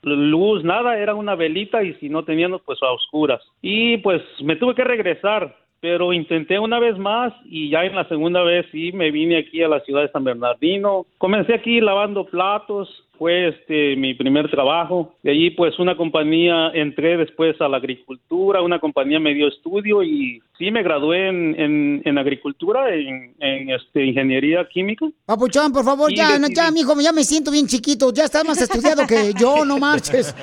[0.04, 3.42] luz, nada, era una velita y si no teníamos pues a oscuras.
[3.62, 8.08] Y pues me tuve que regresar pero intenté una vez más y ya en la
[8.08, 11.08] segunda vez sí me vine aquí a la ciudad de San Bernardino.
[11.18, 12.88] Comencé aquí lavando platos,
[13.22, 15.14] fue este mi primer trabajo.
[15.22, 20.02] De allí pues una compañía entré después a la agricultura, una compañía me dio estudio
[20.02, 25.06] y sí me gradué en, en, en agricultura, en, en, este ingeniería química.
[25.28, 28.12] Papuchón, por favor, Y ya, decidí- ya, mijo, ya me siento bien chiquito.
[28.12, 30.36] Ya estás más estudiado que yo, no marches.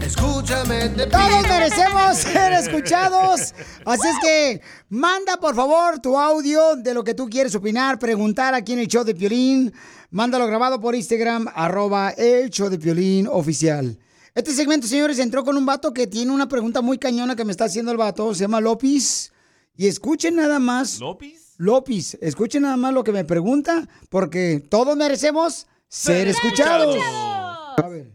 [0.05, 3.55] Escúchame, te Todos merecemos ser escuchados.
[3.85, 8.53] Así es que manda por favor tu audio de lo que tú quieres opinar, preguntar
[8.53, 9.73] aquí en el show de Piolín.
[10.09, 13.97] Mándalo grabado por Instagram, arroba el show de Piolín oficial.
[14.33, 17.51] Este segmento, señores, entró con un vato que tiene una pregunta muy cañona que me
[17.51, 18.33] está haciendo el vato.
[18.33, 19.31] Se llama López.
[19.77, 20.99] Y escuchen nada más.
[20.99, 21.53] ¿López?
[21.57, 26.97] López, escuchen nada más lo que me pregunta, porque todos merecemos ser escuchados.
[27.01, 28.11] A ver,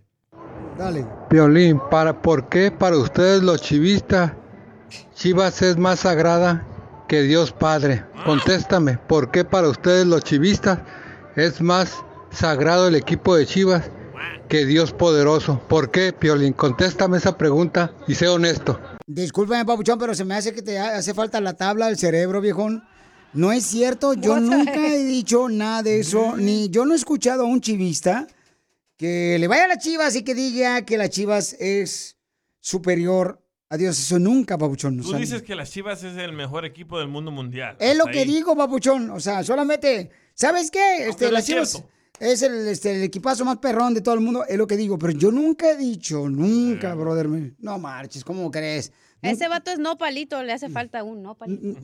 [0.76, 1.06] dale.
[1.30, 4.32] Violín, para, ¿por qué para ustedes los chivistas
[5.14, 6.66] Chivas es más sagrada
[7.08, 8.04] que Dios Padre?
[8.26, 10.80] Contéstame, ¿por qué para ustedes los chivistas
[11.40, 11.96] es más
[12.30, 13.90] sagrado el equipo de Chivas
[14.48, 15.60] que Dios poderoso?
[15.68, 16.52] ¿Por qué, Piolín?
[16.52, 18.80] Contéstame esa pregunta y sé honesto.
[19.06, 22.40] Discúlpame, papuchón, pero se me hace que te ha- hace falta la tabla del cerebro,
[22.40, 22.84] viejón.
[23.32, 27.44] No es cierto, yo nunca he dicho nada de eso, ni yo no he escuchado
[27.44, 28.26] a un chivista
[28.96, 32.16] que le vaya a las chivas y que diga que las chivas es
[32.60, 33.98] superior a Dios.
[33.98, 34.98] Eso nunca, papuchón.
[35.00, 37.76] o Tú sea, dices que las Chivas es el mejor equipo del mundo mundial.
[37.78, 39.08] es lo que digo, papuchón.
[39.10, 41.08] O sea, solamente, ¿sabes qué?
[41.08, 41.88] Este, no las chivas cierto.
[42.18, 44.98] es el, este, el equipazo más perrón de todo el mundo, es lo que digo.
[44.98, 47.28] Pero yo nunca he dicho, nunca, brother.
[47.28, 48.92] me- No marches, ¿cómo crees?
[49.22, 51.78] Ese vato es no palito, le hace falta un no palito.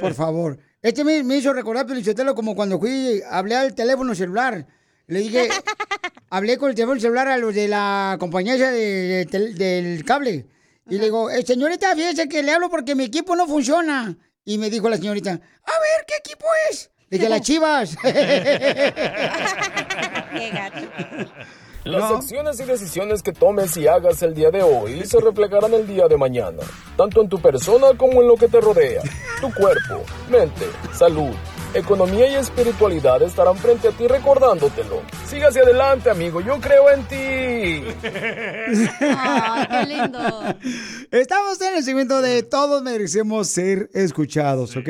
[0.00, 0.58] Por favor.
[0.80, 4.64] Este me, me hizo recordar, Pelichotelo, como cuando fui, hablé al teléfono celular.
[5.08, 5.48] Le dije,
[6.30, 10.46] hablé con el teléfono celular a los de la compañía de- del cable.
[10.88, 14.16] Y le digo, "Eh, señorita, fíjese que le hablo porque mi equipo no funciona.
[14.44, 16.90] Y me dijo la señorita, a ver, ¿qué equipo es?
[17.10, 17.96] Le dije, las chivas.
[18.02, 18.12] Qué
[20.50, 20.86] gacho.
[21.84, 25.86] Las acciones y decisiones que tomes y hagas el día de hoy se reflejarán el
[25.86, 26.58] día de mañana,
[26.96, 29.00] tanto en tu persona como en lo que te rodea.
[29.40, 31.30] Tu cuerpo, mente, salud,
[31.74, 35.02] economía y espiritualidad estarán frente a ti recordándotelo.
[35.26, 37.84] Sigue hacia adelante, amigo, yo creo en ti.
[39.00, 40.54] Ay, qué lindo.
[41.10, 44.88] Estamos en el segmento de todos merecemos ser escuchados, ¿ok?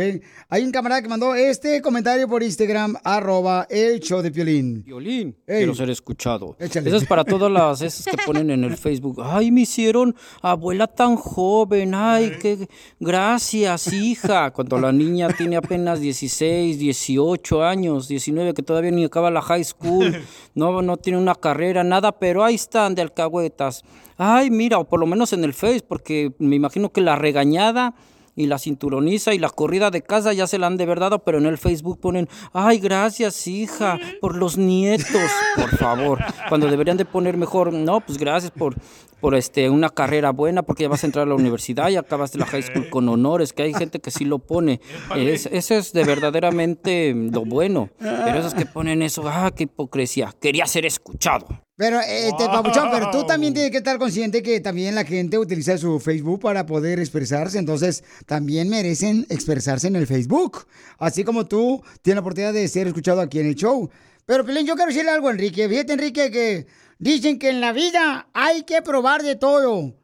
[0.49, 4.85] Hay un camarada que mandó este comentario por Instagram, arroba el show de Piolín.
[4.85, 5.59] Violín, Ey.
[5.59, 6.57] quiero ser escuchado.
[6.59, 6.89] Échale.
[6.89, 9.21] Eso es para todas las esas que ponen en el Facebook.
[9.25, 11.95] Ay, me hicieron abuela tan joven.
[11.95, 12.69] Ay, qué
[13.01, 14.51] gracias, hija.
[14.53, 19.65] Cuando la niña tiene apenas 16, 18 años, 19, que todavía ni acaba la high
[19.65, 20.17] school,
[20.55, 23.85] no, no tiene una carrera, nada, pero ahí están de alcahuetas.
[24.17, 27.95] Ay, mira, o por lo menos en el Face, porque me imagino que la regañada
[28.39, 31.39] y la cinturoniza y la corrida de casa ya se la han de verdad, pero
[31.39, 36.21] en el Facebook ponen, ay, gracias, hija, por los nietos, por favor.
[36.49, 38.77] Cuando deberían de poner mejor, no, pues gracias por,
[39.21, 42.39] por este, una carrera buena, porque ya vas a entrar a la universidad y acabaste
[42.39, 44.81] la high school con honores, que hay gente que sí lo pone.
[45.17, 47.91] Es, eso es de verdaderamente lo bueno.
[47.99, 50.33] Pero esos que ponen eso, ah, qué hipocresía.
[50.41, 51.68] Quería ser escuchado.
[51.79, 52.55] Pero, este, Wow.
[52.55, 56.41] Papuchón, pero tú también tienes que estar consciente que también la gente utiliza su Facebook
[56.41, 60.67] para poder expresarse, entonces también merecen expresarse en el Facebook,
[60.99, 63.89] así como tú tienes la oportunidad de ser escuchado aquí en el show.
[64.27, 65.69] Pero, Pelín, yo quiero decirle algo, Enrique.
[65.69, 66.67] Fíjate, Enrique, que
[66.99, 69.95] dicen que en la vida hay que probar de todo.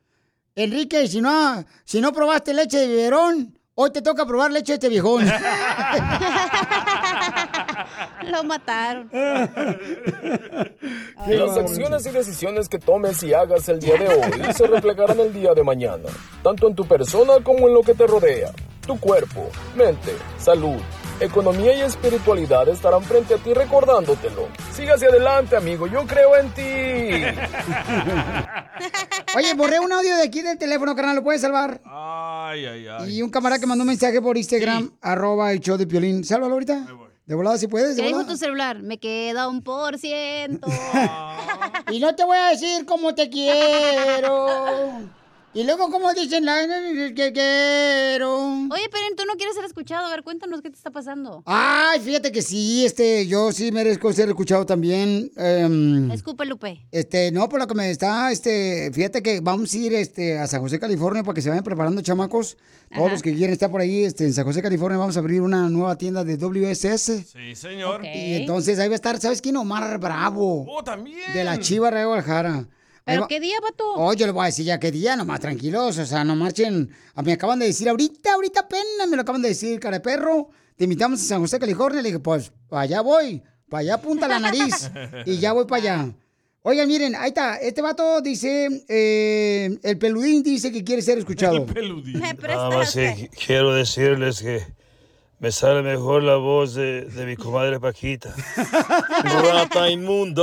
[0.54, 4.74] Enrique, si no, si no probaste leche de biberón, hoy te toca probar leche de
[4.74, 5.26] este viejón.
[8.30, 9.10] Lo mataron.
[11.26, 15.32] Las acciones y decisiones que tomes y hagas el día de hoy se reflejarán el
[15.32, 16.08] día de mañana,
[16.42, 18.50] tanto en tu persona como en lo que te rodea.
[18.86, 20.76] Tu cuerpo, mente, salud,
[21.18, 24.48] economía y espiritualidad estarán frente a ti recordándotelo.
[24.74, 26.62] Sigue hacia adelante, amigo, yo creo en ti.
[29.36, 31.80] Oye, borré un audio de aquí del teléfono, carnal, ¿lo puedes salvar?
[31.86, 33.16] Ay, ay, ay.
[33.16, 36.22] Y un camarada que mandó un mensaje por Instagram, arroba el show de Piolín.
[36.24, 36.86] Sálvalo ahorita.
[37.26, 38.82] De volada si puedes, de ¿Qué dijo tu celular?
[38.82, 40.68] Me queda un por ciento.
[41.90, 44.46] Y no te voy a decir cómo te quiero.
[45.56, 46.66] Y luego, ¿cómo dicen la
[47.14, 48.38] que quiero?
[48.38, 50.06] Oye, pero tú no quieres ser escuchado.
[50.06, 51.44] A ver, cuéntanos qué te está pasando.
[51.46, 55.30] Ay, fíjate que sí, este, yo sí merezco ser escuchado también.
[56.12, 56.84] Escupe, Lupe.
[56.90, 60.48] Este, no, por lo que me está, este, fíjate que vamos a ir, este, a
[60.48, 62.56] San José, California, para que se vayan preparando, chamacos.
[62.92, 65.40] Todos los que quieren estar por ahí, este, en San José, California, vamos a abrir
[65.40, 67.26] una nueva tienda de WSS.
[67.32, 68.04] Sí, señor.
[68.04, 69.56] Y entonces ahí va a estar, ¿sabes quién?
[69.56, 70.66] Omar Bravo.
[70.68, 71.32] Oh, también.
[71.32, 72.66] De la Chiva de Guadalajara.
[73.04, 73.84] ¿Pero va- qué día, vato?
[73.96, 76.90] Oh, yo le voy a decir ya qué día, nomás tranquilos, o sea, no marchen.
[77.14, 80.00] Ah, Me acaban de decir ahorita, ahorita apenas me lo acaban de decir, cara de
[80.00, 80.48] perro.
[80.76, 82.00] Te invitamos a San José, California.
[82.02, 84.90] Le dije, pues, para allá voy, para allá apunta la nariz.
[85.26, 86.14] y ya voy para allá.
[86.62, 87.56] Oigan, miren, ahí está.
[87.56, 91.66] Este vato dice, eh, el peludín dice que quiere ser escuchado.
[92.54, 94.62] Nada más sí, quiero decirles que
[95.38, 98.34] me sale mejor la voz de, de mi comadre Paquita.
[99.24, 100.42] Rata inmunda,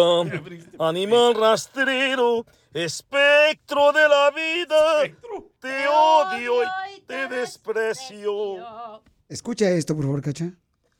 [0.80, 5.18] animal rastrero, espectro de la vida,
[5.60, 6.64] te odio
[6.96, 8.58] y te desprecio.
[9.28, 10.52] Escucha esto, por favor, cacha.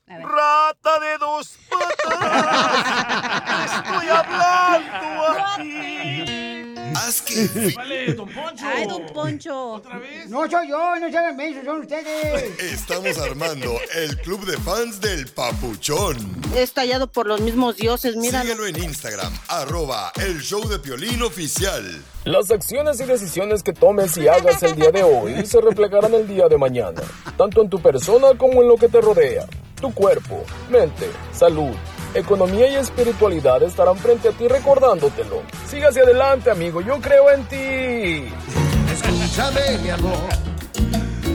[0.08, 2.86] Rata de dos patas,
[3.76, 6.31] estoy hablando aquí.
[6.96, 8.66] Haz que Vale, don Poncho.
[8.66, 9.72] Ay, don Poncho.
[9.74, 10.30] ¿Otra vez?
[10.30, 12.60] No soy yo, no se hagan mensos, son ustedes.
[12.60, 16.18] Estamos armando el club de fans del Papuchón.
[16.56, 18.42] Estallado por los mismos dioses, mira.
[18.42, 22.04] Síguelo en Instagram, arroba el show de Piolín oficial.
[22.26, 26.28] Las acciones y decisiones que tomes y hagas el día de hoy se reflejarán el
[26.28, 27.02] día de mañana,
[27.38, 29.46] tanto en tu persona como en lo que te rodea.
[29.80, 31.72] Tu cuerpo, mente, salud,
[32.14, 35.44] economía y espiritualidad estarán frente a ti recordándotelo.
[35.68, 38.34] Sigue hacia adelante, amigo, yo creo en ti.
[38.92, 40.30] Escúchame, mi amor.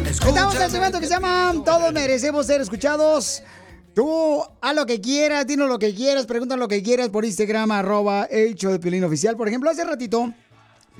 [0.04, 3.42] Estamos en el segmento que se llama Todos merecemos ser escuchados.
[3.94, 7.70] Tú haz lo que quieras, dinos lo que quieras, pregunta lo que quieras por Instagram,
[7.70, 9.36] arroba show de Piolín Oficial.
[9.36, 10.32] Por ejemplo, hace ratito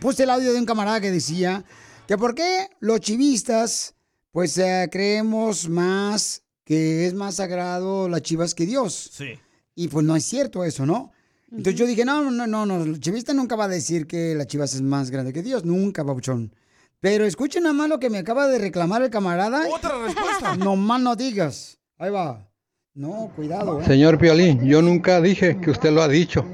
[0.01, 1.64] puse el audio de un camarada que decía
[2.07, 3.95] que por qué los chivistas,
[4.33, 9.11] pues eh, creemos más que es más sagrado las chivas que Dios.
[9.12, 9.39] Sí.
[9.77, 11.12] Y pues no es cierto eso, ¿no?
[11.53, 14.47] Entonces yo dije, no, no, no, no, el chivista nunca va a decir que la
[14.47, 16.53] chivas es más grande que Dios, nunca, papuchón.
[16.99, 19.62] Pero escuchen nada más lo que me acaba de reclamar el camarada.
[19.72, 20.57] Otra respuesta.
[20.59, 21.79] No más no digas.
[21.99, 22.49] Ahí va.
[22.95, 23.81] No, cuidado.
[23.81, 23.85] ¿eh?
[23.87, 26.45] Señor Piolín, yo nunca dije que usted lo ha dicho.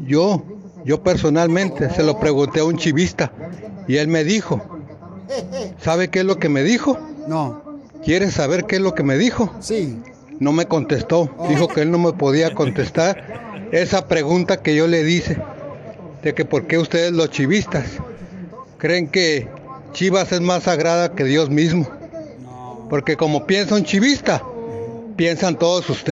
[0.00, 0.44] Yo,
[0.84, 3.32] yo personalmente se lo pregunté a un chivista
[3.86, 4.60] y él me dijo,
[5.80, 6.98] ¿sabe qué es lo que me dijo?
[7.28, 7.80] No.
[8.04, 9.54] ¿Quieres saber qué es lo que me dijo?
[9.60, 9.96] Sí.
[10.40, 11.30] No me contestó.
[11.48, 15.38] Dijo que él no me podía contestar esa pregunta que yo le dice
[16.22, 17.84] de que por qué ustedes los chivistas
[18.78, 19.48] creen que
[19.92, 21.88] Chivas es más sagrada que Dios mismo.
[22.90, 24.42] Porque como piensa un chivista,
[25.16, 26.15] piensan todos ustedes.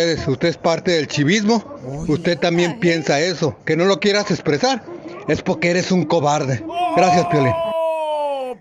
[0.00, 1.64] Ustedes- Usted es parte del chivismo.
[2.08, 3.56] Usted también piensa eso.
[3.64, 4.82] Que no lo quieras expresar.
[5.28, 6.64] Es porque eres un cobarde.
[6.96, 7.52] Gracias, Piolín.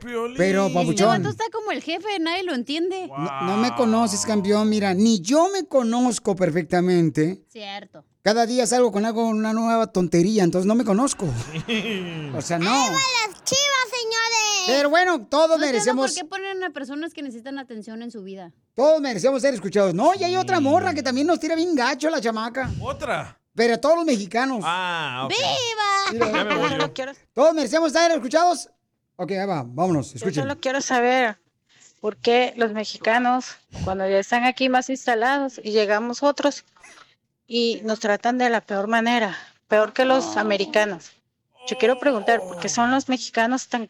[0.02, 3.08] Pero, Este vato papuchón, está como el jefe, nadie lo entiende.
[3.08, 4.70] no, no me conoces, campeón.
[4.70, 7.42] Mira, ni yo me conozco perfectamente.
[7.50, 8.06] Cierto.
[8.22, 11.26] Cada día salgo con algo, una nueva tontería, entonces no me conozco.
[11.26, 12.72] O sea, no.
[12.72, 14.49] las chivas, señores!
[14.70, 18.24] Pero bueno, todos No merecemos- ¿Por qué ponen a personas que necesitan atención en su
[18.24, 18.52] vida?
[18.76, 19.94] Todos merecemos ser escuchados.
[19.94, 22.70] No, y hay otra morra que también nos tira bien gacho la chamaca.
[22.82, 23.38] ¿Otra?
[23.56, 24.62] Pero todos los mexicanos.
[24.64, 25.34] Ah, ok.
[26.14, 26.28] ¡Viva!
[26.34, 27.12] Ya me voy yo.
[27.34, 28.70] ¿Todos merecemos ser escuchados?
[29.18, 30.44] Ok, ahí va, vámonos, Yo escuchen.
[30.44, 31.38] solo quiero saber
[32.00, 36.64] por qué los mexicanos, cuando ya están aquí más instalados y llegamos otros
[37.46, 41.12] y nos tratan de la peor manera, peor que los americanos.
[41.68, 43.90] Yo quiero preguntar, ¿por qué son los mexicanos tan...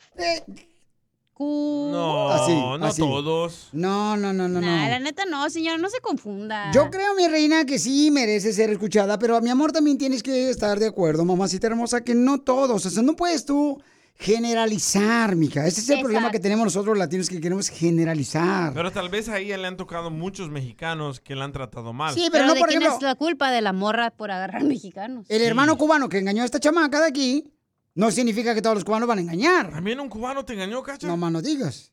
[1.49, 3.01] No, Así, no así.
[3.01, 3.69] todos.
[3.71, 4.89] No, no, no, no, Nah, no.
[4.89, 6.69] la neta no, señora, no se confunda.
[6.73, 10.49] Yo creo, mi reina, que sí merece ser escuchada, pero mi amor también tienes que
[10.49, 13.81] estar de acuerdo, mamacita hermosa, que no todos, o sea, no puedes tú
[14.15, 15.65] generalizar, mija.
[15.65, 18.73] Ese es el problema que tenemos nosotros los latinos, que queremos generalizar.
[18.73, 22.13] Pero tal vez a ella le han tocado muchos mexicanos que la han tratado mal.
[22.13, 24.65] Sí, pero no, ¿de por quién ejemplo- es la culpa de la morra por agarrar
[24.65, 25.25] mexicanos?
[25.29, 27.53] El hermano cubano que engañó a esta chamaca de aquí,
[27.95, 29.71] no significa que todos los cubanos van a engañar.
[29.71, 31.07] ¿También un cubano te engañó, cacha?
[31.07, 31.91] No más no digas.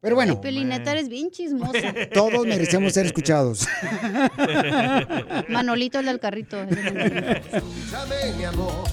[0.00, 1.94] Pero bueno, Pelineta, eres bien chismosa.
[2.14, 3.68] todos merecemos ser escuchados.
[5.48, 6.62] Manolito, el del carrito.
[6.62, 8.84] Escúchame, mi amor.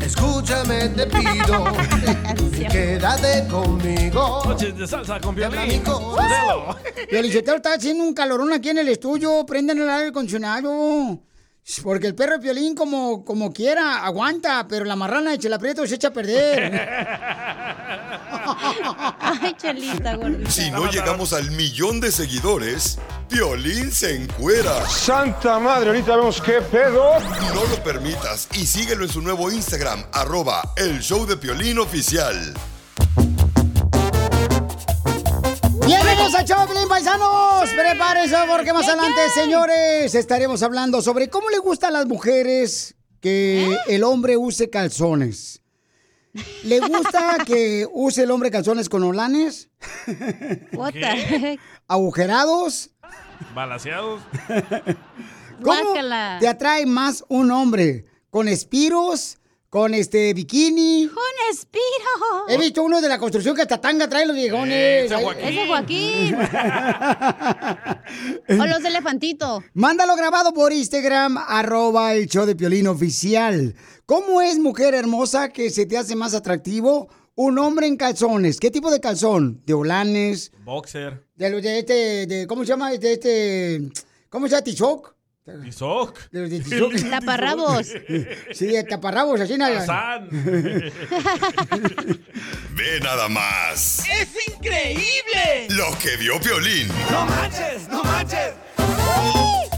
[0.00, 1.64] Escúchame, te pido.
[2.70, 4.42] Quédate conmigo.
[4.46, 5.82] Noches de salsa con violín.
[7.10, 9.44] el está haciendo un calorón aquí en el estudio.
[9.44, 11.20] Prendan el aire acondicionado.
[11.82, 15.84] Porque el perro de Piolín, como, como quiera, aguanta, pero la marrana de Chela Prieto
[15.84, 16.72] se echa a perder.
[19.18, 20.48] Ay, chelita, gordita.
[20.48, 22.98] Si no llegamos al millón de seguidores,
[23.28, 24.86] Piolín se encuera.
[24.88, 27.18] Santa madre, ahorita vemos qué pedo.
[27.52, 32.54] No lo permitas y síguelo en su nuevo Instagram, arroba el show de Piolín oficial.
[35.86, 37.70] Bienvenidos a Choplin, paisanos.
[37.70, 43.76] Prepárense porque más adelante, señores, estaremos hablando sobre cómo le gusta a las mujeres que
[43.86, 45.62] el hombre use calzones.
[46.64, 49.70] ¿Le gusta que use el hombre calzones con olanes?
[50.72, 51.52] What the ¿Qué?
[51.52, 51.60] heck?
[51.86, 52.90] ¿Agujerados?
[53.54, 54.22] Balaseados.
[55.62, 56.38] ¿Cómo Guácala.
[56.40, 58.06] te atrae más un hombre?
[58.30, 59.38] ¿Con espiros?
[59.68, 61.10] ¿Con este bikini?
[61.12, 62.46] Con espiro.
[62.48, 65.10] He visto uno de la construcción que hasta tanga trae los viejones.
[65.10, 65.16] Ese.
[65.16, 65.44] Joaquín.
[65.44, 66.36] Ese Joaquín.
[68.60, 69.64] o los de elefantito.
[69.74, 73.74] Mándalo grabado por Instagram, arroba el show de Piolín oficial.
[74.06, 78.60] ¿Cómo es, mujer hermosa, que se te hace más atractivo un hombre en calzones?
[78.60, 79.62] ¿Qué tipo de calzón?
[79.66, 80.52] ¿De olanes?
[80.64, 81.26] Boxer.
[81.34, 82.92] ¿De los de este, de, ¿cómo se llama?
[82.92, 83.90] De este,
[84.30, 84.62] ¿cómo se llama?
[84.62, 85.15] ¿Tizoc?
[85.62, 86.18] Tizoc.
[86.30, 86.92] De los de Tizoc.
[87.10, 87.86] Taparrabos.
[88.52, 90.18] Sí, de taparrabos, así nada.
[92.74, 94.02] Ve nada más.
[94.08, 95.68] ¡Es increíble!
[95.70, 96.88] Lo que vio Piolín.
[97.10, 97.88] ¡No manches!
[97.88, 98.54] ¡No manches!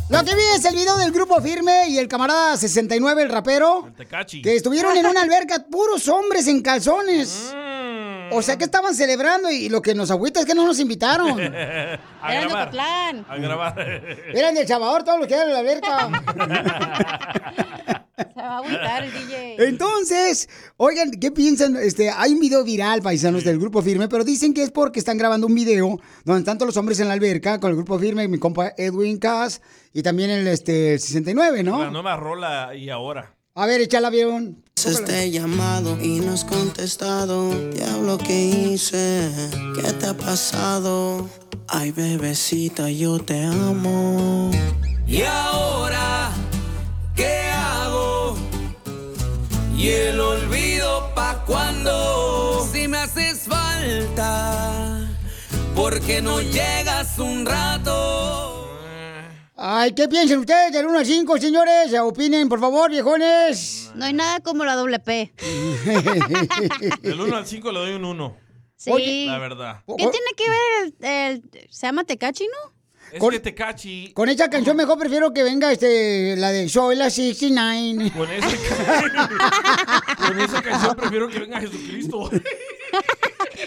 [0.09, 3.93] Lo que vi es el video del grupo Firme y el camarada 69, el rapero,
[3.95, 4.41] Tecachi.
[4.41, 7.53] que estuvieron en una alberca puros hombres en calzones.
[8.33, 11.39] O sea que estaban celebrando y lo que nos agüita es que no nos invitaron.
[11.41, 12.63] A Eran de grabar.
[12.69, 13.27] Ocotlán.
[13.29, 14.03] A grabar.
[14.35, 16.09] Eran del Salvador todos los que eran en la alberca.
[18.19, 19.57] Se va a agüitar el DJ.
[19.69, 21.77] Entonces, oigan, ¿qué piensan?
[21.77, 25.19] Este, hay un video viral, paisanos, del grupo Firme, pero dicen que es porque están
[25.19, 28.27] grabando un video donde están todos los hombres en la alberca con el grupo Firme,
[28.27, 29.61] mi compa Edwin Cass
[29.93, 31.91] y también el este, 69, La ¿no?
[31.91, 33.35] nueva rola y ahora.
[33.55, 34.65] A ver, échala, avión.
[34.87, 37.51] Este llamado y no has contestado.
[37.73, 39.29] Diablo que hice,
[39.75, 41.29] ¿qué te ha pasado?
[41.67, 44.53] Ay, bebecita, yo te amo.
[45.05, 46.31] ¿Y ahora
[47.17, 48.37] qué hago?
[49.77, 55.09] Y el olvido pa' cuando si me haces falta,
[55.75, 58.48] porque no llegas un rato.
[59.61, 61.93] Ay, ¿qué piensan ustedes del 1 al 5, señores?
[62.01, 63.91] Opinen, por favor, viejones.
[63.97, 65.33] No hay nada como la doble P.
[67.03, 68.37] Del 1 al 5 le doy un 1.
[68.77, 69.27] Sí.
[69.27, 69.83] La verdad.
[69.89, 70.61] ¿Qué tiene que ver
[71.01, 72.73] el, el- se llama Tecachi, no?
[73.13, 74.13] Es Con- que Tecachi.
[74.13, 78.13] Con esa canción mejor prefiero que venga este, la de Soy la 69.
[78.17, 78.57] Con, ese,
[80.19, 82.31] con esa canción prefiero que venga Jesucristo.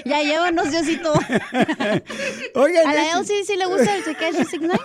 [0.05, 1.11] Ya llévanos, Diosito.
[2.55, 4.79] Oigan, ¿A la este- Elsie sí le gusta el Tecachi 69?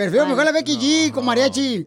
[0.00, 1.86] Prefiero mejor la Becky G con mariachi.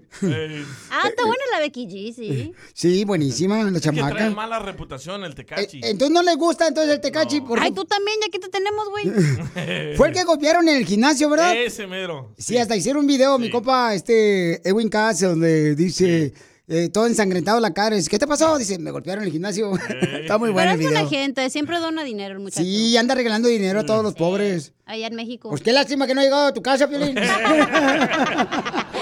[0.91, 2.53] Ah, está buena la Becky G, sí.
[2.71, 4.29] Sí, buenísima, la Que trae chamaca.
[4.29, 5.81] mala reputación el tecachi.
[5.83, 8.87] Entonces no le gusta entonces el tecachi porque Ay, tú también, ya que te tenemos,
[8.89, 9.05] güey.
[9.97, 11.55] fue el que golpearon en el gimnasio, ¿verdad?
[11.55, 12.35] Ese mero.
[12.37, 16.33] Sí, hasta hicieron un video, mi copa, este, Edwin Cass, donde dice,
[16.75, 17.95] eh, todo ensangrentado la cara.
[17.95, 18.57] Dice, ¿qué te pasó?
[18.57, 19.71] Dice, me golpearon en el gimnasio.
[20.21, 21.09] Está muy bueno Pero el video.
[21.09, 22.63] gente, siempre dona dinero el muchacho.
[22.63, 24.73] Sí, anda regalando dinero a todos los pobres.
[24.85, 25.49] Allá en México.
[25.49, 27.17] Pues qué lástima que no ha llegado a tu casa, Piolín.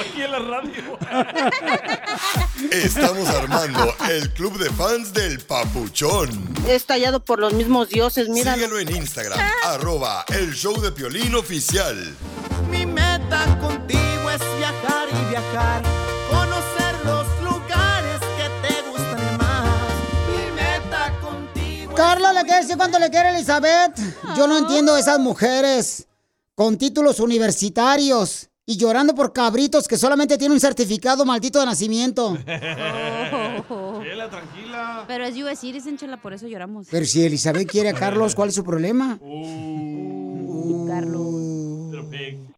[0.02, 0.98] Aquí en la radio.
[2.72, 6.30] Estamos armando el club de fans del Papuchón.
[6.68, 8.54] Es tallado por los mismos dioses, mira.
[8.54, 12.16] Síguelo en Instagram, arroba el show de Piolín oficial.
[12.70, 15.82] Mi meta contigo es viajar y viajar,
[22.02, 23.96] Carla, ¿le quiere decir cuánto le quiere a Elizabeth?
[24.36, 26.08] Yo no entiendo esas mujeres
[26.56, 32.36] con títulos universitarios y llorando por cabritos que solamente tienen un certificado maldito de nacimiento.
[32.46, 35.06] Chela, tranquila.
[35.08, 36.88] Pero es US Citizen, chela, por eso lloramos.
[36.90, 39.20] Pero si Elizabeth quiere a Carlos, ¿cuál es su problema?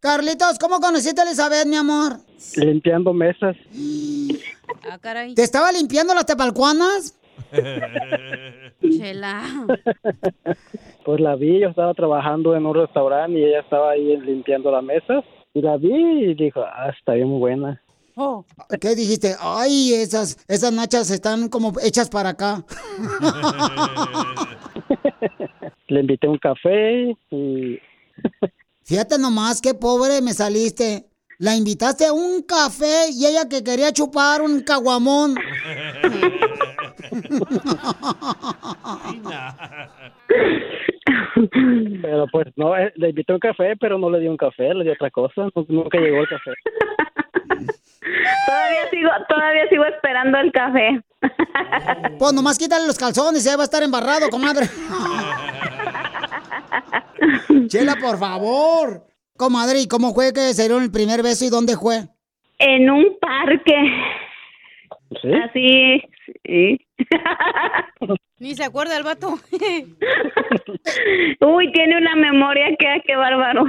[0.00, 2.18] Carlitos, ¿cómo conociste a Elizabeth, mi amor?
[2.56, 3.56] Limpiando mesas.
[4.90, 5.34] Ah, caray.
[5.34, 7.14] ¿Te estaba limpiando las tepalcuanas?
[8.90, 9.42] Chela.
[11.04, 14.80] Pues la vi, yo estaba trabajando en un restaurante y ella estaba ahí limpiando la
[14.80, 15.22] mesa.
[15.52, 17.82] Y la vi y dijo, ah, está bien buena.
[18.80, 19.34] ¿Qué dijiste?
[19.38, 22.64] Ay, esas, esas nachas están como hechas para acá.
[25.88, 27.78] Le invité un café y
[28.84, 31.06] Fíjate nomás qué pobre me saliste.
[31.38, 35.34] La invitaste a un café y ella que quería chupar un caguamón.
[42.02, 44.84] Pero pues no, eh, le invité un café, pero no le di un café, le
[44.84, 45.42] di otra cosa.
[45.54, 46.52] Nu- Nunca llegó el café.
[48.46, 51.00] Todavía sigo, todavía sigo esperando el café.
[52.18, 54.68] Pues nomás quítale los calzones y ahí va a estar embarrado, comadre.
[57.68, 59.04] Chela, por favor.
[59.36, 62.04] Comadre, ¿y cómo fue que se dieron el primer beso y dónde fue?
[62.58, 63.74] En un parque.
[65.44, 66.02] Así,
[66.44, 66.78] sí.
[68.38, 69.34] Ni se acuerda el vato.
[71.40, 73.64] Uy, tiene una memoria que, qué bárbaro.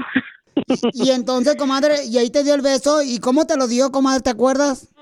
[0.94, 3.02] Y entonces, comadre, y ahí te dio el beso.
[3.02, 4.22] ¿Y cómo te lo dio, comadre?
[4.22, 4.94] ¿Te acuerdas?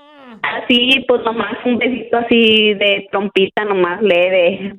[0.42, 4.74] Así, pues nomás un besito así de trompita, nomás leve.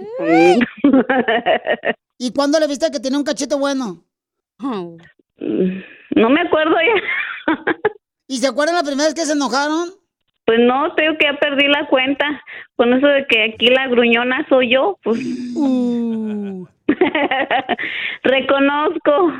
[2.18, 4.04] ¿Y cuándo le viste que tenía un cachete bueno?
[5.38, 7.54] No me acuerdo ya.
[8.28, 9.90] ¿Y se acuerdan la primera vez que se enojaron?
[10.46, 12.26] Pues no, tengo que ya perdí la cuenta.
[12.76, 15.20] Con eso de que aquí la gruñona soy yo, pues.
[15.56, 16.68] Uh.
[18.24, 19.34] Reconozco.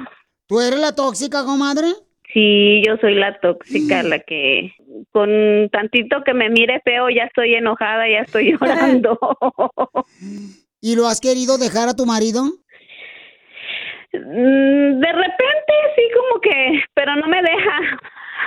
[0.48, 1.88] ¿Tú eres la tóxica, comadre?
[2.34, 4.74] Sí, yo soy la tóxica, la que
[5.12, 9.18] con tantito que me mire feo ya estoy enojada, ya estoy llorando.
[10.82, 12.44] ¿Y lo has querido dejar a tu marido?
[14.20, 17.80] Mm, De repente sí como que, pero no me deja.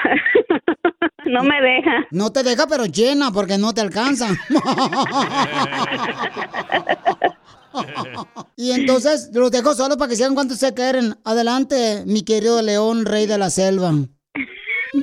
[1.26, 2.06] no me deja.
[2.10, 4.28] No te deja, pero llena, porque no te alcanza.
[8.56, 11.14] y entonces los dejo solos para que sean cuantos se quieren.
[11.24, 13.92] Adelante, mi querido león, rey de la selva.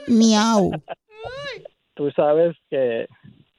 [0.07, 0.71] Miau.
[1.93, 3.07] Tú sabes que,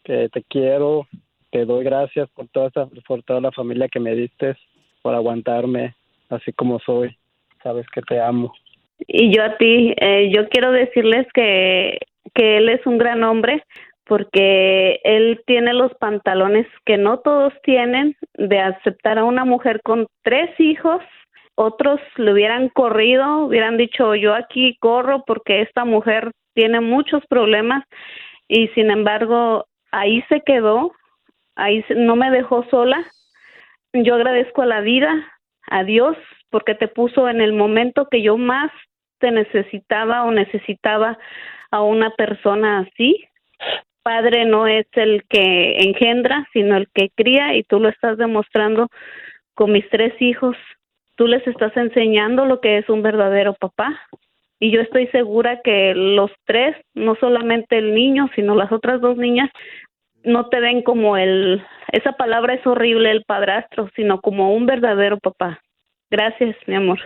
[0.04, 1.06] que te quiero,
[1.50, 4.56] te doy gracias por toda, esa- por toda la familia que me diste,
[5.02, 5.95] por aguantarme
[6.30, 7.16] así como soy.
[7.62, 8.52] Sabes que te amo.
[8.98, 11.98] Y yo a ti, eh, yo quiero decirles que,
[12.34, 13.62] que él es un gran hombre
[14.06, 20.06] porque él tiene los pantalones que no todos tienen de aceptar a una mujer con
[20.22, 21.02] tres hijos.
[21.56, 27.84] Otros le hubieran corrido, hubieran dicho yo aquí corro porque esta mujer tiene muchos problemas
[28.48, 30.92] y sin embargo ahí se quedó,
[31.56, 33.04] ahí no me dejó sola.
[33.92, 35.10] Yo agradezco a la vida,
[35.70, 36.16] a Dios,
[36.50, 38.70] porque te puso en el momento que yo más
[39.18, 41.18] te necesitaba o necesitaba
[41.70, 43.24] a una persona así.
[44.02, 48.88] Padre no es el que engendra, sino el que cría y tú lo estás demostrando
[49.54, 50.56] con mis tres hijos.
[51.16, 54.00] Tú les estás enseñando lo que es un verdadero papá.
[54.58, 59.16] Y yo estoy segura que los tres, no solamente el niño, sino las otras dos
[59.16, 59.50] niñas,
[60.26, 65.18] no te ven como el, esa palabra es horrible, el padrastro, sino como un verdadero
[65.18, 65.60] papá.
[66.10, 66.98] Gracias, mi amor.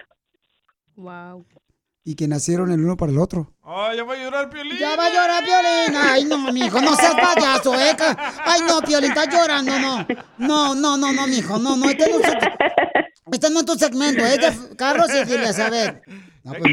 [0.97, 1.47] Wow.
[2.03, 3.53] Y que nacieron el uno para el otro.
[3.63, 4.79] Ay, ya va a llorar Piolín.
[4.79, 6.03] Ya va a llorar Piolín.
[6.03, 7.95] Ay, no, mijo, no seas payaso, eh.
[8.45, 10.07] Ay, no, Piolín, estás llorando, no.
[10.39, 11.91] No, no, no, no, mijo, no, no.
[11.91, 12.33] Este no es,
[13.33, 16.03] este no es tu segmento, es de Carlos y Elizabeth.
[16.47, 16.73] Ah, pues,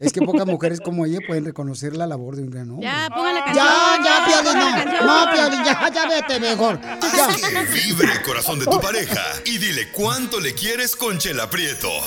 [0.00, 2.86] es que pocas mujeres como ella pueden reconocer la labor de un gran hombre.
[2.86, 4.04] Ya, pongan la Ya, canción.
[4.04, 5.24] ya, Piolín, La no.
[5.26, 6.80] No, Piolín, ya, ya vete mejor.
[7.16, 7.28] Ya.
[7.28, 11.90] Que vibre el corazón de tu pareja y dile cuánto le quieres con Chela Prieto.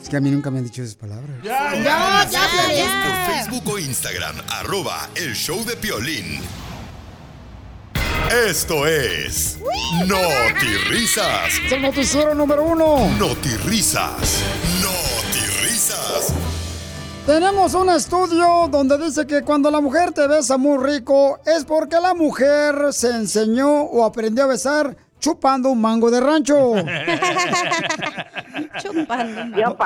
[0.00, 1.30] Es que a mí nunca me han dicho esas palabras.
[1.42, 6.40] Ya, ya, ya, Por Facebook o Instagram, arroba el show de Piolín.
[8.30, 9.58] Esto es
[10.88, 11.58] Risas.
[11.64, 13.08] Es el noticiero número uno.
[13.64, 14.42] Risas.
[15.62, 16.32] Risas.
[17.26, 22.00] Tenemos un estudio donde dice que cuando la mujer te besa muy rico es porque
[22.00, 26.74] la mujer se enseñó o aprendió a besar chupando un mango de rancho.
[28.78, 29.56] Chupando.
[29.56, 29.76] Yo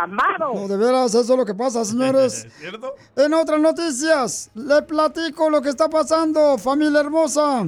[0.54, 2.46] No, de veras, eso es lo que pasa, señores.
[2.58, 2.94] ¿Cierto?
[3.14, 7.66] En otras noticias, le platico lo que está pasando, familia hermosa.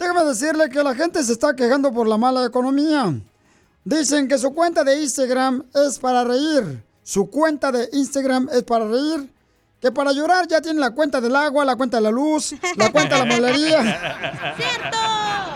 [0.00, 3.12] Déjame decirle que la gente se está quejando por la mala economía.
[3.84, 6.82] Dicen que su cuenta de Instagram es para reír.
[7.02, 9.30] Su cuenta de Instagram es para reír.
[9.78, 12.90] Que para llorar ya tienen la cuenta del agua, la cuenta de la luz, la
[12.90, 14.54] cuenta de la molería.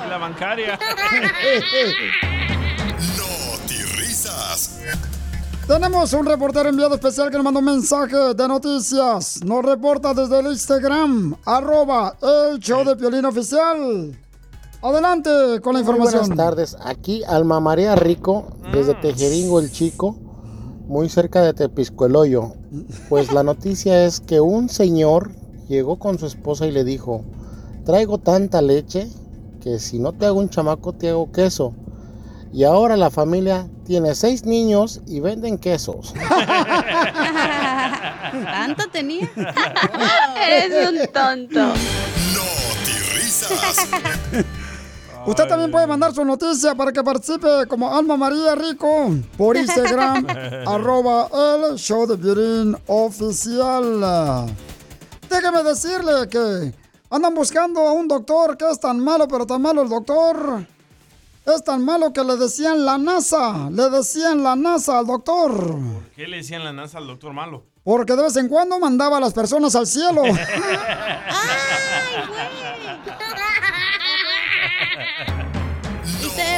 [0.04, 0.78] Y La bancaria.
[3.96, 4.78] Risas.
[5.66, 9.42] Tenemos un reportero enviado especial que nos mandó un mensaje de noticias.
[9.42, 14.18] Nos reporta desde el Instagram, arroba el show de Piolín Oficial.
[14.84, 15.30] Adelante
[15.62, 16.28] con la Muy información.
[16.28, 16.76] buenas tardes.
[16.84, 20.14] Aquí Alma María Rico, desde Tejeringo el Chico,
[20.86, 22.52] muy cerca de Tepisco el Hoyo.
[23.08, 25.30] Pues la noticia es que un señor
[25.68, 27.24] llegó con su esposa y le dijo,
[27.86, 29.08] traigo tanta leche
[29.62, 31.72] que si no te hago un chamaco te hago queso.
[32.52, 36.12] Y ahora la familia tiene seis niños y venden quesos.
[38.30, 39.30] ¿Tanto tenía?
[40.46, 41.72] Eres un tonto.
[43.14, 43.88] Risas.
[45.26, 50.26] Usted también puede mandar su noticia para que participe como Alma María Rico por Instagram,
[50.66, 54.52] arroba el show de Piolín oficial.
[55.30, 56.74] Déjeme decirle que
[57.08, 60.66] andan buscando a un doctor que es tan malo, pero tan malo el doctor.
[61.46, 65.76] Es tan malo que le decían la NASA, le decían la NASA al doctor.
[66.14, 67.64] ¿Qué le decían la NASA al doctor malo?
[67.82, 70.22] Porque de vez en cuando mandaba a las personas al cielo.
[72.94, 73.23] Y se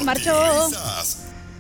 [0.07, 0.33] marchó.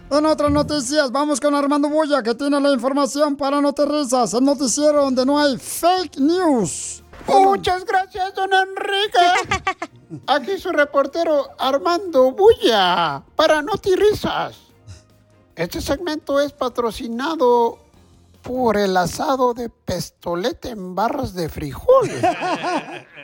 [0.09, 4.35] En otras noticias, vamos con Armando Bulla, que tiene la información para No Te Risas,
[4.35, 7.03] el noticiero donde no hay fake news.
[7.27, 10.21] Muchas gracias, don Enrique.
[10.29, 14.55] Aquí su reportero Armando Bulla para Notirisas.
[15.57, 17.79] Este segmento es patrocinado
[18.43, 22.09] por el asado de pestolete en barras de frijol.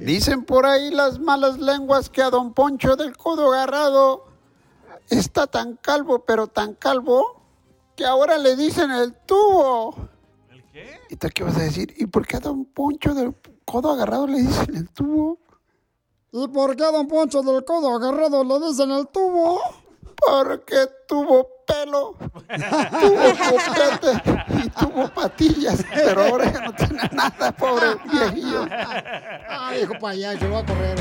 [0.00, 4.26] Dicen por ahí las malas lenguas que a don Poncho del Codo Agarrado
[5.08, 7.40] está tan calvo, pero tan calvo,
[7.96, 9.94] que ahora le dicen el tubo.
[10.50, 11.00] ¿El qué?
[11.10, 11.94] ¿Y tú qué vas a decir?
[11.96, 13.34] ¿Y por qué a don Poncho del
[13.64, 15.38] Codo Agarrado le dicen el tubo?
[16.32, 19.60] ¿Y por qué a don Poncho del Codo Agarrado le dicen el tubo?
[20.16, 22.16] Porque tuvo pelo,
[23.00, 24.22] tuvo copete
[24.64, 28.66] y tuvo patillas, pero ahora ya no tiene nada, pobre viejillo.
[28.70, 30.98] Ah, viejo payaso, lo va a correr.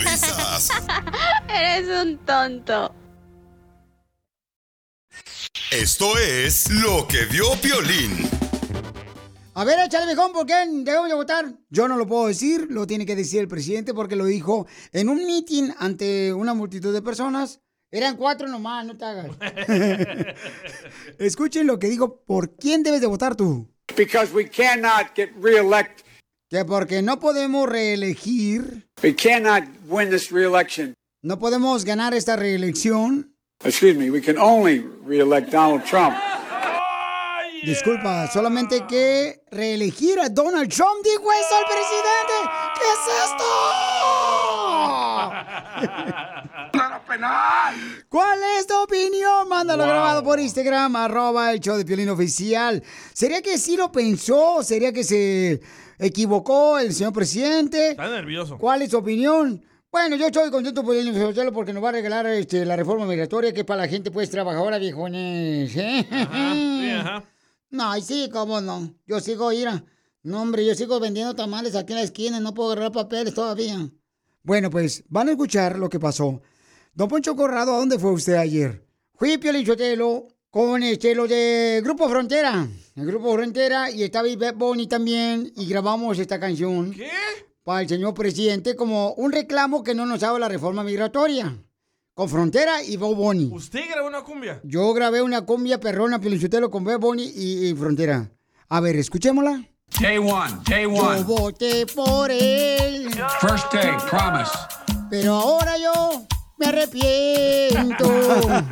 [0.00, 0.70] Risas.
[1.48, 2.94] Eres un tonto.
[5.70, 8.28] Esto es lo que vio Piolín.
[9.54, 11.54] A ver, échale, viejón, ¿por qué debemos de votar?
[11.70, 15.08] Yo no lo puedo decir, lo tiene que decir el presidente porque lo dijo en
[15.08, 17.60] un meeting ante una multitud de personas.
[17.90, 19.30] Eran cuatro nomás, no te hagas.
[21.18, 23.68] Escuchen lo que dijo, ¿por quién debes de votar tú?
[23.96, 26.04] Because we cannot get reelected.
[26.50, 30.94] Que porque no podemos reelegir, We cannot win this reelection.
[31.22, 33.32] no podemos ganar esta reelección.
[33.64, 36.14] Excuse me, we can only reelect Donald Trump.
[37.64, 42.34] Disculpa, solamente que reelegir a Donald Trump, dijo eso el presidente.
[42.74, 43.44] ¿Qué es esto?
[48.08, 49.48] ¿Cuál es tu opinión?
[49.48, 49.92] Mándalo Wow.
[49.92, 52.82] grabado por Instagram, arroba el show de Piolín Oficial.
[53.12, 54.62] ¿Sería que sí lo pensó?
[54.62, 55.60] ¿Sería que se
[55.98, 57.90] equivocó el señor presidente?
[57.90, 58.58] Está nervioso.
[58.58, 59.62] ¿Cuál es su opinión?
[59.90, 63.52] Bueno, yo estoy contento por el porque nos va a regalar este, la reforma migratoria
[63.52, 65.74] que es para la gente pues trabajadora, viejones.
[65.76, 66.06] ¿eh?
[66.10, 67.24] Sí, ajá.
[67.70, 68.94] No, sí, cómo no.
[69.06, 69.84] Yo sigo, ira.
[70.22, 73.32] No, hombre, yo sigo vendiendo tamales aquí en la esquina y no puedo agarrar papeles
[73.32, 73.88] todavía.
[74.42, 76.42] Bueno, pues van a escuchar lo que pasó.
[76.96, 78.82] Don Poncho Corrado, ¿a dónde fue usted ayer?
[79.16, 82.66] Fui Piolichotelo con este, los de Grupo Frontera.
[82.94, 86.92] El Grupo Frontera y estaba Bad Bunny también y grabamos esta canción.
[86.92, 87.10] ¿Qué?
[87.64, 91.54] Para el señor presidente como un reclamo que no nos haga la reforma migratoria.
[92.14, 93.50] con Frontera y Bob Bunny.
[93.52, 94.58] ¿Usted grabó una cumbia?
[94.64, 98.30] Yo grabé una cumbia perrona, Pelichotelo, con Bob Bunny y, y Frontera.
[98.70, 99.62] A ver, escuchémosla.
[100.00, 101.22] Day one, day Yo one.
[101.24, 103.10] voté por él,
[103.42, 104.50] First day, promise.
[105.10, 106.24] pero ahora yo
[106.58, 108.08] me arrepiento.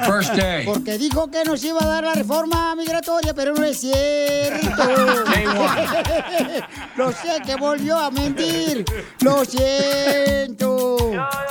[0.06, 0.64] First day.
[0.64, 5.24] Porque dijo que nos iba a dar la reforma migratoria, pero no es cierto.
[5.26, 5.44] Day
[6.96, 8.84] Lo sé que volvió a mentir.
[9.20, 10.96] Lo siento.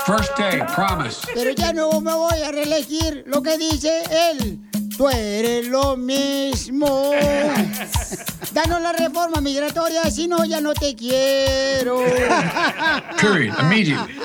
[0.05, 1.27] First day, promise.
[1.33, 4.59] Pero ya no me voy a reelegir lo que dice él.
[4.97, 7.11] Tú eres lo mismo.
[8.53, 12.03] Danos la reforma migratoria, si no, ya no te quiero.
[13.21, 13.55] Period.
[13.59, 14.15] Immediately.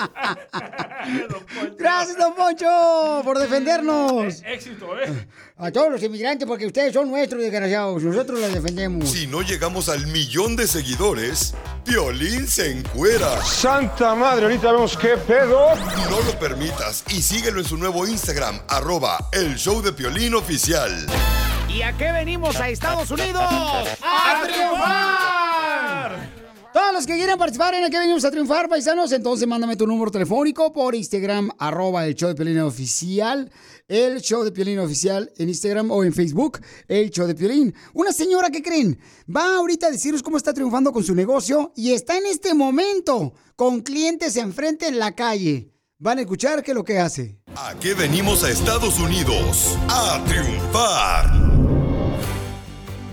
[1.78, 4.42] Gracias, don Poncho, por defendernos.
[4.44, 5.26] Éxito, ¿eh?
[5.60, 8.00] A todos los inmigrantes, porque ustedes son nuestros desgraciados.
[8.00, 9.08] Nosotros los defendemos.
[9.10, 11.52] Si no llegamos al millón de seguidores,
[11.84, 13.44] Piolín se encuera.
[13.44, 15.74] Santa madre, ahorita vemos qué pedo.
[16.08, 20.92] No lo permitas y síguelo en su nuevo Instagram, arroba el show de Piolín oficial.
[21.68, 23.42] ¿Y a qué venimos a Estados Unidos?
[23.42, 26.38] ¡A triunfar!
[26.72, 29.86] Todos los que quieran participar en el que venimos a triunfar, paisanos, entonces mándame tu
[29.86, 33.50] número telefónico por Instagram, arroba el show de Piolín Oficial,
[33.88, 37.74] el show de Piolín Oficial en Instagram o en Facebook, el show de Piolín.
[37.94, 38.98] Una señora que creen,
[39.34, 43.32] va ahorita a decirnos cómo está triunfando con su negocio y está en este momento
[43.56, 45.72] con clientes enfrente en la calle.
[45.98, 47.40] Van a escuchar qué es lo que hace.
[47.56, 49.76] ¿A qué venimos a Estados Unidos?
[49.88, 51.48] A triunfar.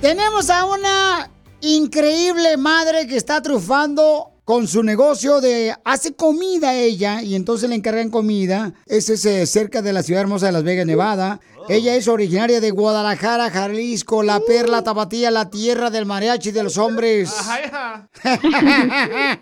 [0.01, 7.23] Tenemos a una increíble madre que está triunfando con su negocio de hace comida ella
[7.23, 8.73] y entonces le encargan comida.
[8.85, 11.39] Ese es eh, cerca de la ciudad hermosa de Las Vegas, Nevada.
[11.67, 16.77] Ella es originaria de Guadalajara, Jalisco, la perla tapatía, la tierra del mariachi de los
[16.77, 17.33] hombres.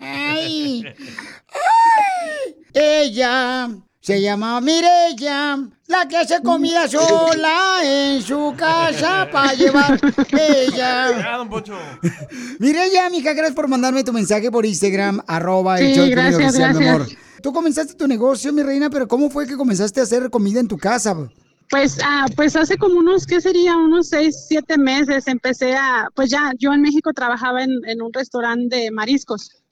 [0.00, 0.94] Ay.
[2.72, 3.68] Ella
[4.04, 9.98] se llama Mirella, la que hace comida sola en su casa para llevar.
[10.30, 11.08] Ella.
[11.24, 11.48] Ya, don
[13.10, 16.84] mija, gracias por mandarme tu mensaje por Instagram, arroba el Sí, Piolín gracias, Oficial, mi
[16.84, 16.94] gracias.
[16.94, 17.18] amor.
[17.42, 20.68] Tú comenzaste tu negocio, mi reina, pero ¿cómo fue que comenzaste a hacer comida en
[20.68, 21.16] tu casa?
[21.70, 23.74] Pues, ah, pues hace como unos, ¿qué sería?
[23.74, 28.12] Unos seis, siete meses empecé a, pues ya, yo en México trabajaba en, en un
[28.12, 29.63] restaurante de mariscos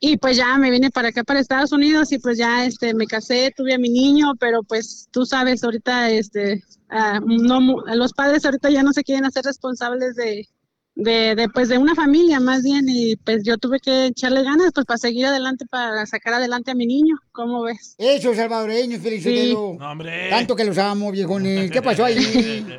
[0.00, 3.06] y pues ya me vine para acá, para Estados Unidos y pues ya, este, me
[3.06, 7.60] casé, tuve a mi niño, pero pues tú sabes, ahorita, este, ah, no,
[7.94, 10.48] los padres ahorita ya no se quieren hacer responsables de,
[10.94, 14.70] de, de, pues de una familia más bien y pues yo tuve que echarle ganas
[14.74, 17.94] pues para seguir adelante, para sacar adelante a mi niño, ¿cómo ves?
[17.98, 19.76] Eso, salvadoreños, felicitelo.
[19.78, 20.30] No, hombre.
[20.30, 21.70] Tanto que los amo, viejones.
[21.72, 22.66] ¿Qué pasó ahí?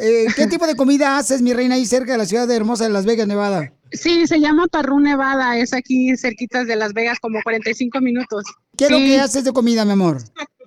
[0.00, 2.84] Eh, ¿Qué tipo de comida haces, mi reina, ahí cerca de la ciudad de hermosa
[2.84, 3.72] de Las Vegas, Nevada?
[3.92, 8.44] Sí, se llama Parrú Nevada, es aquí cerquitas de Las Vegas, como 45 minutos.
[8.76, 10.18] ¿Qué es lo que haces de comida, mi amor?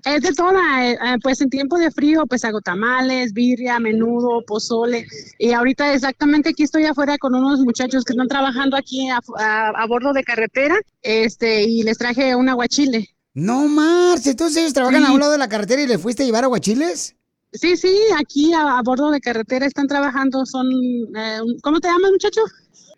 [0.04, 4.42] Es de toda, eh, eh, pues en tiempo de frío, pues hago tamales, birria, menudo,
[4.48, 5.06] pozole.
[5.38, 9.70] Y ahorita exactamente aquí estoy afuera con unos muchachos que están trabajando aquí a, a-
[9.70, 13.10] a bordo de carretera, este, y les traje un aguachile.
[13.36, 15.08] No, Marce, entonces ellos trabajan Sí.
[15.08, 17.16] a un lado de la carretera y le fuiste a llevar aguachiles.
[17.54, 20.68] Sí, sí, aquí a, a bordo de carretera están trabajando, son,
[21.16, 22.42] eh, ¿cómo te llamas, muchacho?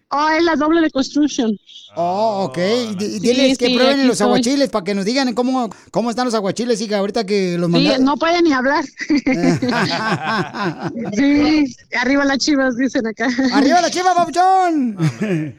[0.09, 1.57] Oh, es la doble de construction.
[1.95, 2.57] Oh, ok.
[2.57, 4.25] D- Sí, Diles que sí, prueben los estoy.
[4.27, 7.71] aguachiles para que nos digan cómo, cómo están los aguachiles, hija, ahorita que los Sí,
[7.73, 8.03] mandan.
[8.03, 8.83] no pueden ni hablar.
[11.15, 13.27] sí, arriba las chivas, dicen acá.
[13.53, 14.97] ¡Arriba la chiva, papuchón!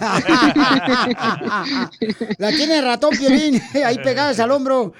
[2.38, 4.92] La tiene ratón, Piolín, ahí pegadas al hombro.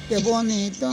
[0.10, 0.90] qué bonito.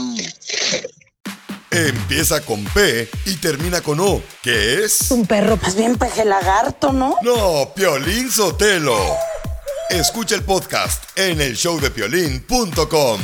[1.73, 5.09] Empieza con P y termina con O, que es...
[5.13, 7.15] Un perro, más bien peje lagarto, ¿no?
[7.23, 8.99] No, Piolín Sotelo.
[9.89, 13.21] Escucha el podcast en el showdepiolín.com.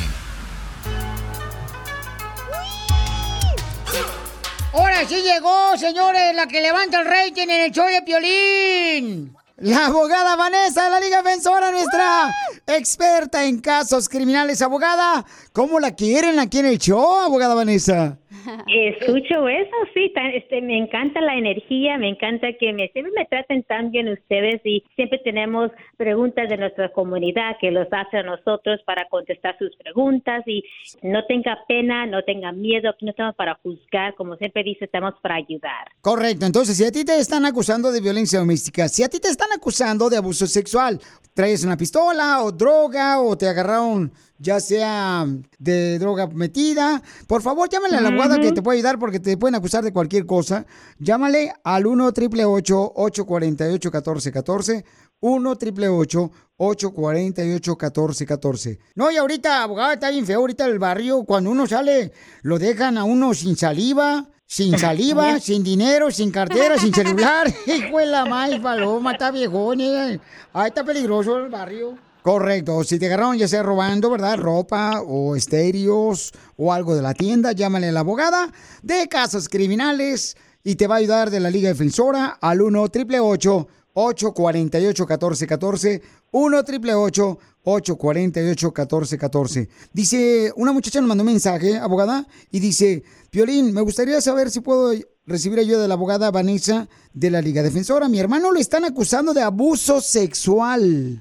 [4.73, 9.35] Ahora sí llegó, señores, la que levanta el rating en el show de Piolín.
[9.57, 12.33] La abogada Vanessa de la Liga Defensora, nuestra
[12.67, 14.61] experta en casos criminales.
[14.61, 18.19] Abogada, ¿cómo la quieren aquí en el show, abogada Vanessa?
[18.67, 23.63] Escucho eso, sí, este, me encanta la energía, me encanta que me, siempre me traten
[23.63, 28.79] tan bien ustedes y siempre tenemos preguntas de nuestra comunidad que los hace a nosotros
[28.85, 30.63] para contestar sus preguntas y
[31.01, 35.35] no tenga pena, no tenga miedo, no estamos para juzgar, como siempre dice, estamos para
[35.35, 35.87] ayudar.
[36.01, 39.29] Correcto, entonces si a ti te están acusando de violencia doméstica, si a ti te
[39.29, 40.99] están acusando de abuso sexual,
[41.37, 45.23] traes una pistola o droga o te agarraron ya sea
[45.59, 49.37] de droga metida, por favor llámale a la abogada que te puede ayudar porque te
[49.37, 50.65] pueden acusar de cualquier cosa.
[50.97, 54.85] Llámale al 1 888 848 1414
[55.19, 60.39] 1 888 848 1414 No, y ahorita, abogada, está bien feo.
[60.39, 65.63] Ahorita el barrio, cuando uno sale, lo dejan a uno sin saliva, sin saliva, sin
[65.63, 67.53] dinero, sin cartera, sin celular.
[67.67, 69.81] Hijo de la mal paloma, está viejón.
[69.81, 70.19] eh.
[70.53, 71.97] Ay, está peligroso el barrio.
[72.23, 74.37] Correcto, si te agarraron ya sea robando, ¿verdad?
[74.37, 80.35] Ropa o estéreos o algo de la tienda, llámale a la abogada de casos criminales
[80.61, 83.67] y te va a ayudar de la Liga Defensora al 1 888
[83.99, 92.59] 848 1414 1 888 848 1414 Dice, una muchacha nos mandó un mensaje, abogada, y
[92.59, 94.91] dice, Piolín, me gustaría saber si puedo
[95.25, 98.07] recibir ayuda de la abogada Vanessa de la Liga Defensora.
[98.07, 101.19] Mi hermano le están acusando de abuso sexual.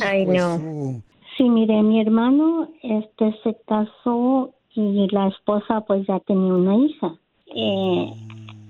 [0.00, 1.00] Ay, no.
[1.36, 7.14] Sí, mire, mi hermano este se casó y la esposa pues ya tenía una hija.
[7.54, 8.12] Eh,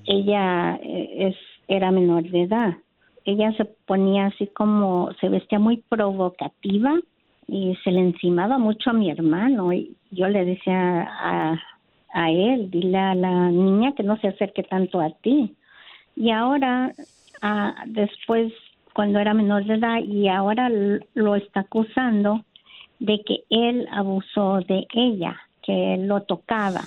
[0.04, 1.36] ella eh, es
[1.68, 2.76] era menor de edad.
[3.24, 6.98] Ella se ponía así como se vestía muy provocativa
[7.46, 11.60] y se le encimaba mucho a mi hermano y yo le decía a
[12.12, 15.54] a él, dile a la niña que no se acerque tanto a ti.
[16.14, 16.92] Y ahora,
[17.40, 18.52] ah, después,
[18.92, 20.70] cuando era menor de edad, y ahora
[21.14, 22.44] lo está acusando
[22.98, 26.82] de que él abusó de ella, que él lo tocaba.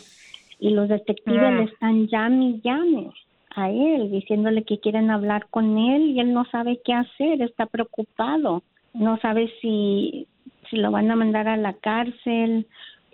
[0.60, 1.52] Y los detectives Ah.
[1.52, 3.10] le están llame y llame
[3.56, 7.66] a él, diciéndole que quieren hablar con él y él no sabe qué hacer, está
[7.66, 8.64] preocupado.
[8.94, 10.28] No sabe si,
[10.70, 12.68] si lo van a mandar a la cárcel,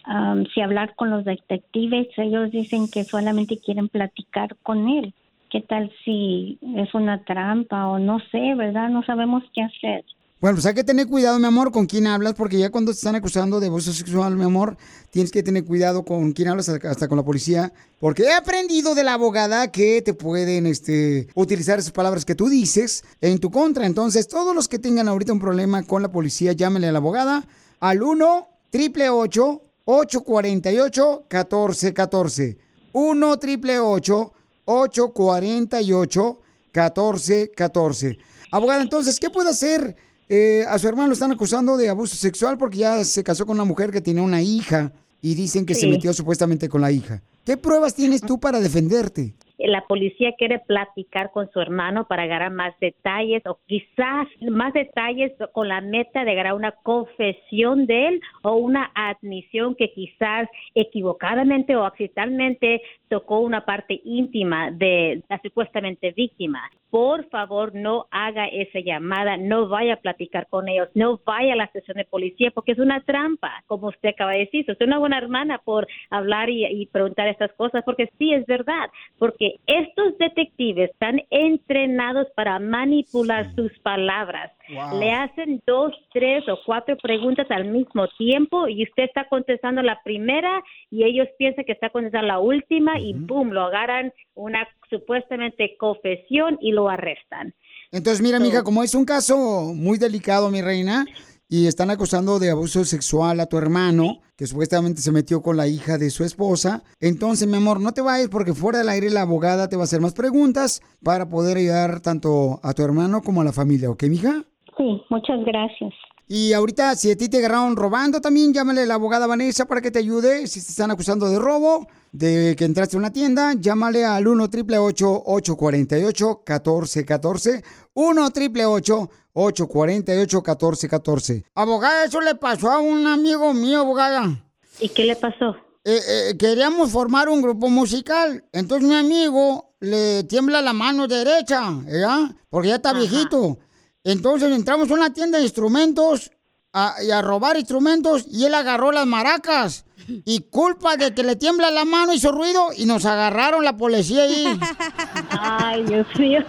[0.03, 2.07] am, si hablar con los detectives.
[2.17, 5.13] Ellos dicen que solamente quieren platicar con él.
[5.49, 8.89] ¿Qué tal si es una trampa o no sé, verdad?
[8.89, 10.03] No sabemos qué hacer.
[10.41, 12.95] Bueno, pues hay que tener cuidado, mi amor, con quién hablas, porque ya cuando te
[12.95, 14.75] están acusando de abuso sexual, mi amor,
[15.11, 19.03] tienes que tener cuidado con quién hablas, hasta con la policía, porque he aprendido de
[19.03, 23.85] la abogada que te pueden este, utilizar esas palabras que tú dices en tu contra.
[23.85, 27.47] Entonces, todos los que tengan ahorita un problema con la policía, llámenle a la abogada
[27.79, 32.57] al 1 888 848 1414
[32.93, 34.33] 1 888
[34.65, 36.39] 848
[36.73, 38.17] 1414
[38.53, 39.95] Abogada, entonces, ¿qué puede hacer?
[40.33, 43.57] Eh, a su hermano lo están acusando de abuso sexual porque ya se casó con
[43.57, 47.21] una mujer que tenía una hija y dicen que se metió supuestamente con la hija.
[47.43, 49.35] ¿Qué pruebas tienes tú para defenderte?
[49.65, 55.31] La policía quiere platicar con su hermano para agarrar más detalles o quizás más detalles
[55.53, 61.75] con la meta de agarrar una confesión de él o una admisión que quizás equivocadamente
[61.75, 66.61] o accidentalmente tocó una parte íntima de la supuestamente víctima.
[66.89, 71.55] Por favor, no haga esa llamada, no vaya a platicar con ellos, no vaya a
[71.55, 74.61] la estación de policía porque es una trampa, como usted acaba de decir.
[74.61, 78.45] Usted es una buena hermana por hablar y, y preguntar estas cosas, porque sí es
[78.45, 84.51] verdad, porque estos detectives están entrenados para manipular sus palabras.
[84.69, 84.99] Wow.
[84.99, 90.01] Le hacen dos, tres o cuatro preguntas al mismo tiempo y usted está contestando la
[90.03, 95.75] primera y ellos piensan que está contestando la última y boom, lo agarran una supuestamente
[95.77, 97.53] confesión y lo arrestan.
[97.91, 101.05] Entonces, mira, mija, como es un caso muy delicado, mi reina,
[101.51, 105.67] y están acusando de abuso sexual a tu hermano, que supuestamente se metió con la
[105.67, 109.23] hija de su esposa, entonces, mi amor, no te vayas porque fuera del aire la
[109.23, 113.41] abogada te va a hacer más preguntas para poder ayudar tanto a tu hermano como
[113.41, 114.45] a la familia, ¿ok, mija?
[114.77, 115.93] Sí, muchas gracias.
[116.33, 119.81] Y ahorita, si a ti te agarraron robando también, llámale a la abogada Vanessa para
[119.81, 120.47] que te ayude.
[120.47, 124.45] Si te están acusando de robo, de que entraste a una tienda, llámale al 1
[124.45, 127.63] 888 848 1414
[127.95, 134.41] 1 888 848 1414 Abogada, eso le pasó a un amigo mío, abogada.
[134.79, 135.57] ¿Y qué le pasó?
[135.83, 138.45] Eh, eh, queríamos formar un grupo musical.
[138.53, 142.33] Entonces mi amigo le tiembla la mano derecha, ¿ya?
[142.49, 143.57] Porque ya está viejito.
[144.03, 146.31] Entonces entramos a una tienda de instrumentos
[146.73, 149.85] a, y a robar instrumentos y él agarró las maracas.
[150.07, 154.23] Y culpa de que le tiembla la mano hizo ruido y nos agarraron la policía
[154.23, 154.59] ahí.
[155.29, 156.41] Ay, Dios mío.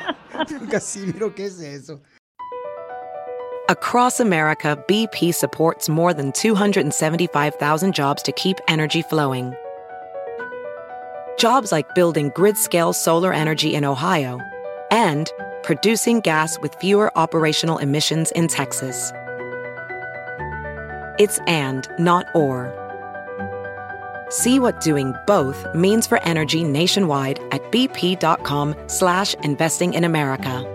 [0.70, 2.00] Casimiro, ¿qué es eso?
[3.68, 9.52] Across America, BP supports more than 275,000 jobs to keep energy flowing.
[11.36, 14.38] Jobs like building grid scale solar energy in Ohio
[14.92, 15.32] and
[15.66, 19.12] producing gas with fewer operational emissions in Texas.
[21.18, 22.72] It's and, not or.
[24.30, 30.72] See what doing both means for energy nationwide at bp.com slash investing in America.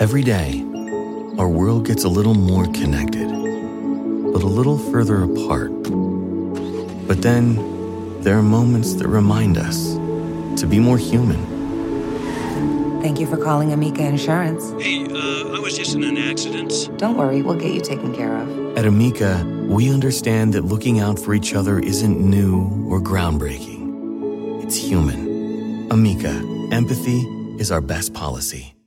[0.00, 0.62] Every day,
[1.38, 5.72] our world gets a little more connected, but a little further apart.
[7.08, 9.96] But then, there are moments that remind us
[10.60, 11.58] to be more human.
[13.00, 14.70] Thank you for calling Amica Insurance.
[14.82, 16.90] Hey, uh, I was just in an accident.
[16.98, 18.76] Don't worry, we'll get you taken care of.
[18.76, 24.62] At Amica, we understand that looking out for each other isn't new or groundbreaking.
[24.64, 25.90] It's human.
[25.90, 26.42] Amica,
[26.72, 27.20] empathy
[27.58, 28.77] is our best policy.